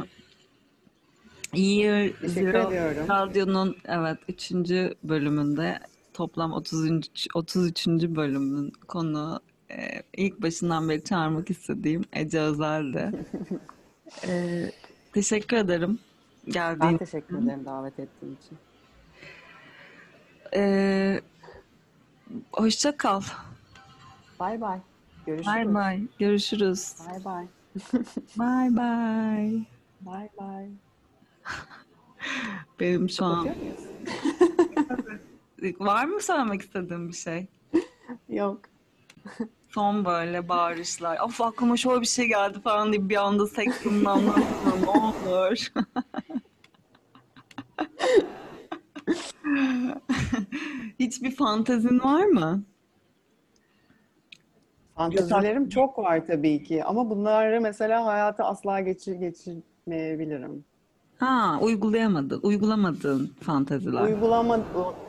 Year 1.53 2.09
Zero. 2.25 2.71
Radyo'nun 3.09 3.75
evet 3.85 4.17
3. 4.27 4.51
bölümünde 5.03 5.79
toplam 6.13 6.53
30. 6.53 6.91
33. 7.33 7.87
bölümün 7.87 8.73
konu 8.87 9.41
e, 9.71 10.03
ilk 10.17 10.41
başından 10.41 10.89
beri 10.89 11.03
çağırmak 11.03 11.49
istediğim 11.49 12.03
Ece 12.13 12.39
Özel'di. 12.39 13.11
Ee, 14.27 14.71
teşekkür 15.13 15.57
ederim 15.57 15.99
geldiğin 16.45 16.91
Ben 16.91 16.97
teşekkür 16.97 17.43
ederim 17.43 17.65
davet 17.65 17.99
ettiğin 17.99 18.37
için. 18.45 18.57
Ee, 20.55 21.21
hoşça 22.51 22.97
kal. 22.97 23.21
Bay 24.39 24.61
bay. 24.61 24.79
Görüşürüz. 25.25 25.55
Bye 25.55 25.75
bye. 25.75 26.01
Görüşürüz. 26.19 26.93
Bay 27.09 27.25
bay. 27.25 27.45
Bye 28.37 28.69
bye. 28.77 29.65
Bay 30.01 30.29
bay. 30.39 30.69
Benim 32.79 33.09
şu 33.09 33.25
an 33.25 33.47
var 35.79 36.05
mı 36.05 36.21
söylemek 36.21 36.61
istediğin 36.61 37.07
bir 37.07 37.13
şey? 37.13 37.47
Yok. 38.29 38.59
Son 39.69 40.05
böyle 40.05 40.49
bağırışlar. 40.49 41.19
Of 41.19 41.41
aklıma 41.41 41.77
şöyle 41.77 42.01
bir 42.01 42.05
şey 42.05 42.27
geldi 42.27 42.61
falan 42.61 42.93
diye 42.93 43.09
bir 43.09 43.15
anda 43.15 43.47
seksinin 43.47 44.05
anlatsana 44.05 44.75
ne 44.81 44.89
olur. 44.89 45.67
Hiçbir 51.43 51.55
fantezin 51.55 51.99
var 51.99 52.25
mı? 52.25 52.63
Fantazilerim 54.95 55.69
çok 55.69 55.97
var 55.97 56.27
tabii 56.27 56.63
ki 56.63 56.83
ama 56.83 57.09
bunları 57.09 57.61
mesela 57.61 58.05
hayata 58.05 58.43
asla 58.43 58.79
geçir 58.79 59.15
geçirmeyebilirim. 59.15 60.65
Ha, 61.17 61.59
uygulayamadın, 61.61 62.39
uygulamadığın 62.43 63.31
fanteziler. 63.41 64.01
Uygulama, 64.01 64.59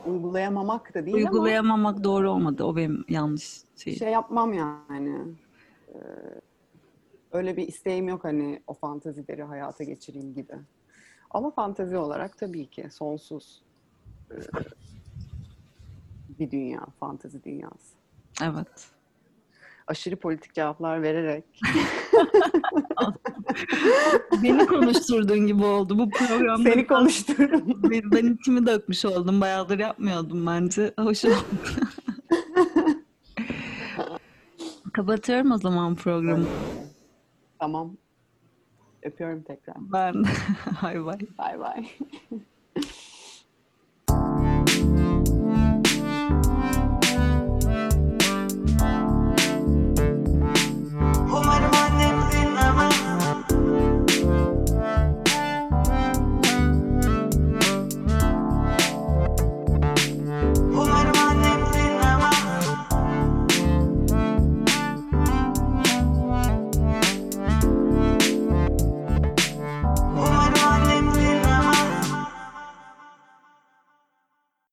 uygulayamamak 0.07 0.95
da 0.95 1.07
değil 1.07 1.17
ama 1.17 1.31
Uygulayamamak 1.31 2.05
doğru 2.05 2.31
olmadı. 2.31 2.65
O 2.65 2.77
benim 2.77 3.05
yanlış 3.09 3.63
şey. 3.77 3.97
şey 3.97 4.13
yapmam 4.13 4.53
yani. 4.53 5.19
Ee, 5.95 5.99
öyle 7.33 7.57
bir 7.57 7.69
isteğim 7.69 8.09
yok 8.09 8.25
hani 8.25 8.63
o 8.67 8.75
fantazileri 8.75 9.43
hayata 9.43 9.85
geçireyim 9.85 10.35
gibi. 10.35 10.55
Ama 11.31 11.51
fantezi 11.51 11.97
olarak 11.97 12.39
tabii 12.39 12.67
ki 12.67 12.89
sonsuz 12.91 13.63
e, 14.31 14.35
bir 16.39 16.51
dünya, 16.51 16.81
fantezi 17.01 17.45
dünyası. 17.45 17.95
Evet. 18.43 18.87
Aşırı 19.87 20.17
politik 20.17 20.55
cevaplar 20.55 21.03
vererek 21.03 21.45
Beni 24.43 24.67
konuşturduğun 24.67 25.47
gibi 25.47 25.65
oldu 25.65 25.99
bu 25.99 26.11
programda. 26.11 26.71
seni 26.71 26.87
konuştururum. 26.87 27.83
Ben, 28.13 28.35
içimi 28.35 28.67
dökmüş 28.67 29.05
oldum. 29.05 29.41
Bayağıdır 29.41 29.79
yapmıyordum 29.79 30.47
bence. 30.47 30.95
Hoş 30.99 31.25
oldu. 31.25 31.35
Kapatıyorum 34.93 35.53
o 35.53 35.59
zaman 35.59 35.95
programı. 35.95 36.47
Tamam. 37.59 37.97
Öpüyorum 39.03 39.43
tekrar. 39.43 39.77
Ben. 39.79 40.25
Hay 40.77 41.05
bay. 41.05 41.19
Bay 41.39 41.59
bay. 41.61 41.89